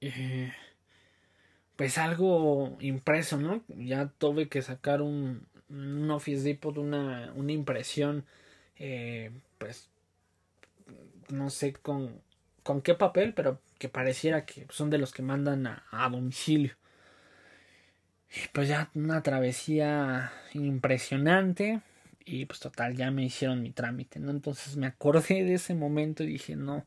Eh, 0.00 0.52
pues 1.76 1.98
algo 1.98 2.76
impreso, 2.80 3.38
¿no? 3.38 3.62
Ya 3.68 4.08
tuve 4.18 4.48
que 4.48 4.62
sacar 4.62 5.02
un, 5.02 5.46
un 5.68 6.10
Office 6.10 6.42
Depot, 6.42 6.76
una, 6.78 7.32
una 7.34 7.52
impresión, 7.52 8.24
eh, 8.78 9.30
pues 9.58 9.90
no 11.28 11.50
sé 11.50 11.72
con, 11.74 12.20
con 12.62 12.82
qué 12.82 12.94
papel, 12.94 13.34
pero 13.34 13.60
que 13.78 13.88
pareciera 13.88 14.46
que 14.46 14.66
son 14.70 14.90
de 14.90 14.98
los 14.98 15.12
que 15.12 15.22
mandan 15.22 15.66
a, 15.66 15.84
a 15.90 16.08
domicilio. 16.08 16.74
Y 18.30 18.48
pues 18.52 18.68
ya 18.68 18.90
una 18.94 19.22
travesía 19.22 20.32
impresionante 20.54 21.80
y 22.26 22.44
pues 22.46 22.60
total 22.60 22.96
ya 22.96 23.10
me 23.10 23.24
hicieron 23.24 23.62
mi 23.62 23.70
trámite, 23.70 24.20
¿no? 24.20 24.30
Entonces 24.32 24.76
me 24.76 24.86
acordé 24.86 25.44
de 25.44 25.54
ese 25.54 25.74
momento 25.74 26.24
y 26.24 26.26
dije, 26.26 26.56
no, 26.56 26.84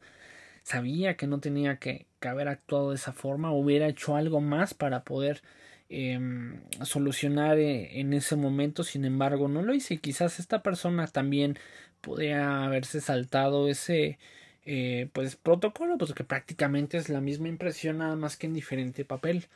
sabía 0.63 1.17
que 1.17 1.27
no 1.27 1.39
tenía 1.39 1.77
que, 1.77 2.07
haber 2.21 2.49
actuado 2.49 2.89
de 2.91 2.97
esa 2.97 3.13
forma, 3.13 3.53
hubiera 3.53 3.87
hecho 3.87 4.15
algo 4.15 4.41
más 4.41 4.73
para 4.73 5.03
poder 5.03 5.41
em, 5.89 6.61
solucionar 6.83 7.57
eh, 7.57 7.99
en 8.01 8.13
ese 8.13 8.35
momento, 8.35 8.83
sin 8.83 9.05
embargo 9.05 9.47
no 9.47 9.63
lo 9.63 9.73
hice, 9.73 9.97
quizás 9.97 10.39
esta 10.39 10.61
persona 10.61 11.07
también 11.07 11.57
podría 12.01 12.65
haberse 12.65 13.01
saltado 13.01 13.69
ese 13.69 14.19
eh, 14.65 15.09
pues 15.13 15.35
protocolo, 15.37 15.97
pues 15.97 16.13
que 16.13 16.23
prácticamente 16.23 16.97
es 16.97 17.09
la 17.09 17.21
misma 17.21 17.47
impresión 17.47 17.99
nada 17.99 18.15
más 18.15 18.37
que 18.37 18.47
en 18.47 18.53
diferente 18.53 19.05
papel 19.05 19.47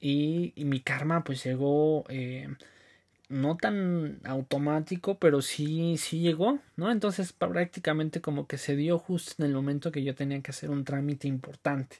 y, 0.00 0.52
mi 0.56 0.80
karma 0.80 1.24
pues 1.24 1.44
llegó 1.44 2.04
eh, 2.08 2.48
no 3.28 3.56
tan 3.56 4.20
automático, 4.24 5.18
pero 5.18 5.42
sí, 5.42 5.96
sí 5.98 6.20
llegó, 6.20 6.60
¿no? 6.76 6.90
Entonces 6.90 7.32
prácticamente 7.32 8.20
como 8.20 8.46
que 8.46 8.58
se 8.58 8.76
dio 8.76 8.98
justo 8.98 9.42
en 9.42 9.50
el 9.50 9.54
momento 9.54 9.92
que 9.92 10.04
yo 10.04 10.14
tenía 10.14 10.40
que 10.42 10.50
hacer 10.50 10.70
un 10.70 10.84
trámite 10.84 11.28
importante 11.28 11.98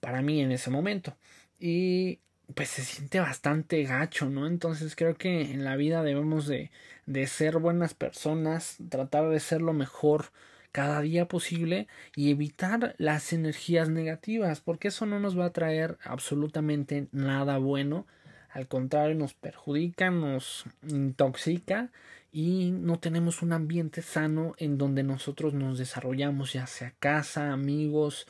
para 0.00 0.22
mí 0.22 0.40
en 0.40 0.52
ese 0.52 0.70
momento. 0.70 1.16
Y 1.58 2.20
pues 2.54 2.70
se 2.70 2.82
siente 2.82 3.20
bastante 3.20 3.82
gacho, 3.84 4.28
¿no? 4.28 4.46
Entonces 4.46 4.96
creo 4.96 5.16
que 5.16 5.52
en 5.52 5.64
la 5.64 5.76
vida 5.76 6.02
debemos 6.02 6.46
de, 6.46 6.70
de 7.06 7.26
ser 7.26 7.58
buenas 7.58 7.94
personas, 7.94 8.78
tratar 8.88 9.28
de 9.28 9.40
ser 9.40 9.60
lo 9.62 9.72
mejor 9.72 10.32
cada 10.72 11.00
día 11.00 11.26
posible 11.26 11.88
y 12.14 12.30
evitar 12.30 12.94
las 12.98 13.32
energías 13.32 13.88
negativas, 13.88 14.60
porque 14.60 14.88
eso 14.88 15.06
no 15.06 15.18
nos 15.20 15.38
va 15.38 15.46
a 15.46 15.52
traer 15.52 15.98
absolutamente 16.04 17.08
nada 17.12 17.58
bueno 17.58 18.06
al 18.52 18.66
contrario 18.66 19.14
nos 19.14 19.34
perjudica, 19.34 20.10
nos 20.10 20.64
intoxica 20.88 21.90
y 22.32 22.70
no 22.70 22.98
tenemos 22.98 23.42
un 23.42 23.52
ambiente 23.52 24.02
sano 24.02 24.54
en 24.58 24.78
donde 24.78 25.02
nosotros 25.02 25.54
nos 25.54 25.78
desarrollamos, 25.78 26.52
ya 26.52 26.66
sea 26.66 26.92
casa, 26.98 27.52
amigos, 27.52 28.26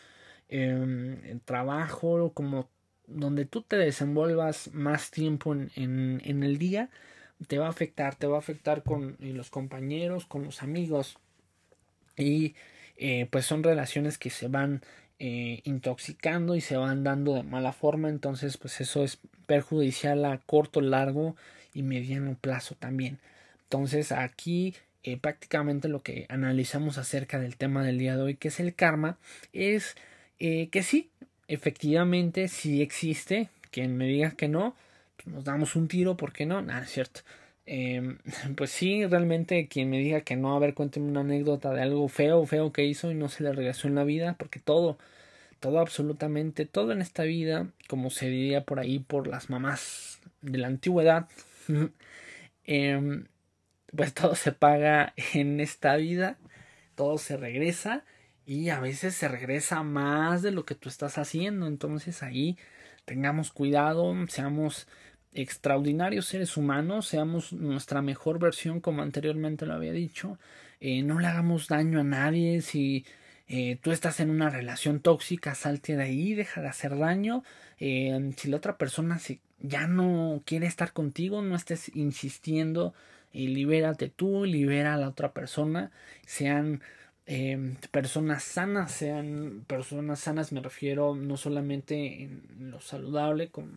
eh, 0.49 1.39
trabajo, 1.45 2.33
como 2.33 2.69
donde 3.07 3.45
tú 3.45 3.63
te 3.63 3.77
desenvuelvas 3.77 4.73
más 4.73 5.11
tiempo 5.11 5.53
en, 5.53 5.71
en, 5.75 6.23
en, 6.25 6.43
el 6.43 6.59
día, 6.59 6.91
te 7.49 7.59
va 7.59 7.67
a 7.67 7.71
afectar, 7.71 8.15
te 8.15 8.27
va 8.27 8.37
a 8.37 8.41
afectar 8.41 8.83
con 8.83 9.17
los 9.21 9.51
compañeros, 9.51 10.27
con 10.27 10.45
los 10.45 10.63
amigos. 10.63 11.19
Y 12.17 12.55
eh, 12.97 13.27
pues 13.31 13.47
son 13.47 13.63
relaciones 13.63 14.19
que 14.19 14.31
se 14.31 14.49
van 14.49 14.83
eh, 15.23 15.61
intoxicando 15.65 16.57
y 16.57 16.63
se 16.63 16.79
van 16.79 17.05
dando 17.05 17.35
de 17.35 17.43
mala 17.43 17.73
forma 17.73 18.09
entonces 18.09 18.57
pues 18.57 18.81
eso 18.81 19.05
es 19.05 19.19
perjudicial 19.45 20.25
a 20.25 20.39
corto 20.39 20.81
largo 20.81 21.37
y 21.75 21.83
mediano 21.83 22.39
plazo 22.41 22.75
también. 22.75 23.19
Entonces 23.65 24.13
aquí 24.13 24.75
eh, 25.03 25.19
prácticamente 25.19 25.89
lo 25.89 26.03
que 26.03 26.25
analizamos 26.31 26.97
acerca 26.97 27.39
del 27.39 27.57
tema 27.57 27.85
del 27.85 27.99
día 27.99 28.17
de 28.17 28.23
hoy 28.23 28.37
que 28.37 28.49
es 28.49 28.61
el 28.61 28.75
karma 28.75 29.19
es 29.53 29.95
eh, 30.39 30.69
que 30.71 30.83
sí 30.83 31.11
efectivamente 31.49 32.49
sí 32.49 32.81
existe. 32.81 33.51
Quien 33.71 33.99
me 33.99 34.07
diga 34.07 34.31
que 34.31 34.49
no 34.49 34.75
pues 35.17 35.35
nos 35.35 35.45
damos 35.45 35.77
un 35.77 35.87
tiro 35.87 36.17
porque 36.17 36.47
no 36.47 36.63
nada 36.63 36.85
es 36.85 36.93
cierto 36.93 37.21
eh, 37.73 38.19
pues 38.57 38.71
sí, 38.71 39.07
realmente 39.07 39.69
quien 39.69 39.91
me 39.91 39.99
diga 39.99 40.23
que 40.23 40.35
no, 40.35 40.57
a 40.57 40.59
ver, 40.59 40.75
cuénteme 40.75 41.09
una 41.09 41.21
anécdota 41.21 41.73
de 41.73 41.83
algo 41.83 42.09
feo, 42.09 42.45
feo 42.45 42.73
que 42.73 42.85
hizo 42.85 43.13
y 43.13 43.15
no 43.15 43.29
se 43.29 43.45
le 43.45 43.53
regresó 43.53 43.87
en 43.87 43.95
la 43.95 44.03
vida, 44.03 44.35
porque 44.39 44.59
todo, 44.59 44.99
todo 45.61 45.79
absolutamente, 45.79 46.67
todo 46.67 46.91
en 46.93 47.01
esta 47.01 47.23
vida, 47.23 47.69
como 47.89 48.11
se 48.11 48.29
diría 48.29 48.65
por 48.65 48.81
ahí 48.81 48.99
por 48.99 49.29
las 49.29 49.51
mamás 49.51 50.21
de 50.43 50.59
la 50.59 50.67
antigüedad, 50.67 51.29
eh, 52.67 53.25
pues 53.97 54.15
todo 54.15 54.35
se 54.35 54.51
paga 54.53 55.15
en 55.35 55.61
esta 55.61 55.95
vida, 55.97 56.39
todo 56.97 57.19
se 57.19 57.37
regresa 57.37 58.05
y 58.47 58.71
a 58.71 58.81
veces 58.81 59.15
se 59.15 59.29
regresa 59.29 59.85
más 59.85 60.43
de 60.43 60.51
lo 60.51 60.65
que 60.65 60.75
tú 60.75 60.89
estás 60.89 61.19
haciendo, 61.19 61.69
entonces 61.69 62.25
ahí 62.25 62.59
tengamos 63.05 63.53
cuidado, 63.53 64.15
seamos 64.29 64.89
extraordinarios 65.33 66.27
seres 66.27 66.57
humanos, 66.57 67.07
seamos 67.07 67.53
nuestra 67.53 68.03
mejor 68.03 68.38
versión 68.38 68.81
como 68.81 69.03
anteriormente 69.03 69.66
lo 69.66 69.75
había 69.75 69.93
dicho, 69.93 70.38
eh, 70.81 71.03
no 71.03 71.21
le 71.21 71.27
hagamos 71.29 71.69
daño 71.69 72.01
a 72.01 72.05
nadie, 72.05 72.62
si 72.62 73.05
eh, 73.49 73.79
tú 73.83 73.93
estás 73.93 74.21
en 74.21 74.31
una 74.31 74.51
relación 74.51 75.01
tóxica, 75.01 75.55
salte 75.55 75.97
de 75.97 76.03
ahí, 76.03 76.35
deja 76.35 76.61
de 76.62 76.69
hacer 76.69 76.99
daño, 76.99 77.45
eh, 77.79 78.33
si 78.37 78.49
la 78.49 78.57
otra 78.57 78.77
persona 78.77 79.21
ya 79.61 79.87
no 79.87 80.43
quiere 80.45 80.66
estar 80.66 80.93
contigo, 80.93 81.43
no 81.43 81.55
estés 81.57 81.95
insistiendo, 81.95 82.95
libérate 83.33 84.09
tú, 84.09 84.45
libera 84.45 84.95
a 84.95 84.97
la 84.97 85.09
otra 85.09 85.33
persona, 85.33 85.93
sean 86.27 86.83
personas 87.93 88.43
sanas, 88.43 88.90
sean 88.90 89.64
personas 89.69 90.19
sanas, 90.19 90.51
me 90.51 90.61
refiero 90.61 91.14
no 91.14 91.37
solamente 91.37 92.25
en 92.25 92.71
lo 92.73 92.81
saludable, 92.81 93.51
como 93.51 93.75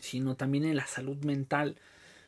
sino 0.00 0.36
también 0.36 0.64
en 0.64 0.76
la 0.76 0.86
salud 0.86 1.24
mental, 1.24 1.76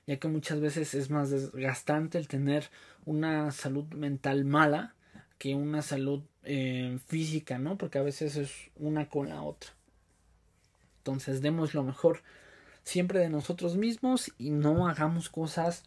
ya 0.07 0.18
que 0.18 0.29
muchas 0.29 0.61
veces 0.61 0.94
es 0.94 1.11
más 1.11 1.31
desgastante 1.31 2.18
el 2.18 2.29
tener 2.29 2.70
una 3.05 3.50
salud 3.53 3.87
mental 3.94 4.44
mala 4.44 4.94
que 5.38 5.55
una 5.55 5.83
salud 5.83 6.22
eh, 6.44 6.98
física, 7.07 7.59
¿no? 7.59 7.77
Porque 7.77 7.98
a 7.98 8.03
veces 8.03 8.37
es 8.37 8.53
una 8.77 9.09
con 9.09 9.29
la 9.29 9.42
otra. 9.42 9.70
Entonces 10.98 11.42
demos 11.42 11.74
lo 11.74 11.83
mejor 11.83 12.22
siempre 12.83 13.18
de 13.18 13.29
nosotros 13.29 13.77
mismos 13.77 14.33
y 14.38 14.50
no 14.50 14.88
hagamos 14.88 15.29
cosas 15.29 15.85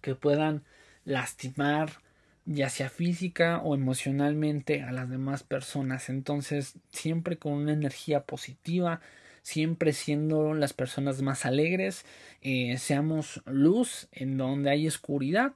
que 0.00 0.14
puedan 0.14 0.64
lastimar 1.04 2.00
ya 2.46 2.68
sea 2.68 2.90
física 2.90 3.60
o 3.62 3.74
emocionalmente 3.74 4.82
a 4.82 4.92
las 4.92 5.08
demás 5.08 5.42
personas. 5.42 6.08
Entonces 6.08 6.74
siempre 6.90 7.38
con 7.38 7.52
una 7.52 7.72
energía 7.72 8.24
positiva, 8.24 9.00
siempre 9.42 9.92
siendo 9.92 10.54
las 10.54 10.72
personas 10.72 11.22
más 11.22 11.46
alegres, 11.46 12.04
eh, 12.42 12.76
seamos 12.78 13.42
luz 13.46 14.08
en 14.12 14.36
donde 14.36 14.70
hay 14.70 14.86
oscuridad, 14.86 15.52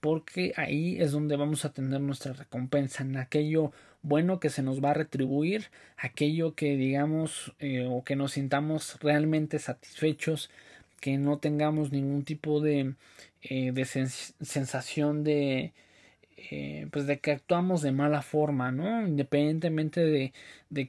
porque 0.00 0.52
ahí 0.56 1.00
es 1.00 1.12
donde 1.12 1.36
vamos 1.36 1.64
a 1.64 1.72
tener 1.72 2.00
nuestra 2.00 2.32
recompensa, 2.32 3.02
en 3.02 3.16
aquello 3.16 3.72
bueno 4.02 4.38
que 4.40 4.50
se 4.50 4.62
nos 4.62 4.82
va 4.82 4.90
a 4.90 4.94
retribuir, 4.94 5.66
aquello 5.96 6.54
que 6.54 6.76
digamos 6.76 7.52
eh, 7.58 7.86
o 7.88 8.04
que 8.04 8.16
nos 8.16 8.32
sintamos 8.32 8.98
realmente 9.00 9.58
satisfechos, 9.58 10.50
que 11.00 11.18
no 11.18 11.38
tengamos 11.38 11.92
ningún 11.92 12.24
tipo 12.24 12.60
de, 12.60 12.94
eh, 13.42 13.72
de 13.72 13.84
sensación 13.84 15.24
de, 15.24 15.72
eh, 16.50 16.86
pues 16.92 17.06
de 17.06 17.18
que 17.18 17.32
actuamos 17.32 17.82
de 17.82 17.90
mala 17.90 18.22
forma, 18.22 18.70
¿no? 18.70 19.06
Independientemente 19.06 20.04
de, 20.04 20.32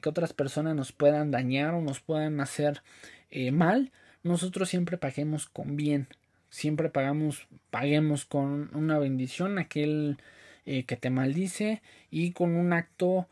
que 0.00 0.08
otras 0.08 0.32
personas 0.32 0.76
nos 0.76 0.92
puedan 0.92 1.32
dañar 1.32 1.74
o 1.74 1.82
nos 1.82 2.00
puedan 2.00 2.40
hacer 2.40 2.82
eh, 3.30 3.50
mal, 3.50 3.90
nosotros 4.22 4.68
siempre 4.68 4.96
paguemos 4.96 5.48
con 5.48 5.76
bien, 5.76 6.06
siempre 6.50 6.88
pagamos, 6.88 7.48
paguemos 7.70 8.24
con 8.26 8.70
una 8.74 8.98
bendición 9.00 9.58
aquel 9.58 10.18
eh, 10.66 10.84
que 10.84 10.96
te 10.96 11.10
maldice 11.10 11.82
y 12.10 12.32
con 12.32 12.54
un 12.54 12.72
acto 12.72 13.28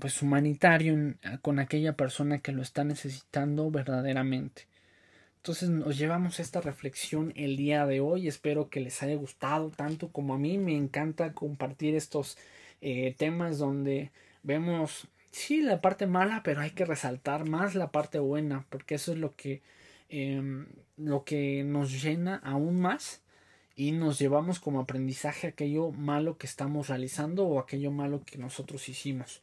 pues 0.00 0.22
humanitario 0.22 1.14
con 1.42 1.58
aquella 1.58 1.92
persona 1.94 2.38
que 2.38 2.52
lo 2.52 2.62
está 2.62 2.84
necesitando 2.84 3.70
verdaderamente. 3.70 4.66
Entonces 5.42 5.70
nos 5.70 5.98
llevamos 5.98 6.38
esta 6.38 6.60
reflexión 6.60 7.32
el 7.34 7.56
día 7.56 7.84
de 7.84 7.98
hoy. 7.98 8.28
Espero 8.28 8.70
que 8.70 8.78
les 8.78 9.02
haya 9.02 9.16
gustado 9.16 9.70
tanto 9.70 10.12
como 10.12 10.34
a 10.34 10.38
mí. 10.38 10.56
Me 10.56 10.76
encanta 10.76 11.32
compartir 11.32 11.96
estos 11.96 12.38
eh, 12.80 13.16
temas 13.18 13.58
donde 13.58 14.12
vemos, 14.44 15.08
sí, 15.32 15.60
la 15.60 15.80
parte 15.80 16.06
mala, 16.06 16.42
pero 16.44 16.60
hay 16.60 16.70
que 16.70 16.84
resaltar 16.84 17.48
más 17.48 17.74
la 17.74 17.90
parte 17.90 18.20
buena, 18.20 18.66
porque 18.70 18.94
eso 18.94 19.10
es 19.14 19.18
lo 19.18 19.34
que, 19.34 19.62
eh, 20.10 20.64
lo 20.96 21.24
que 21.24 21.64
nos 21.64 22.00
llena 22.00 22.36
aún 22.44 22.80
más 22.80 23.20
y 23.74 23.90
nos 23.90 24.20
llevamos 24.20 24.60
como 24.60 24.78
aprendizaje 24.78 25.48
aquello 25.48 25.90
malo 25.90 26.38
que 26.38 26.46
estamos 26.46 26.88
realizando 26.88 27.48
o 27.48 27.58
aquello 27.58 27.90
malo 27.90 28.22
que 28.24 28.38
nosotros 28.38 28.88
hicimos. 28.88 29.42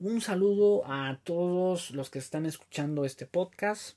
Un 0.00 0.20
saludo 0.20 0.82
a 0.86 1.20
todos 1.22 1.92
los 1.92 2.10
que 2.10 2.18
están 2.18 2.46
escuchando 2.46 3.04
este 3.04 3.26
podcast. 3.26 3.96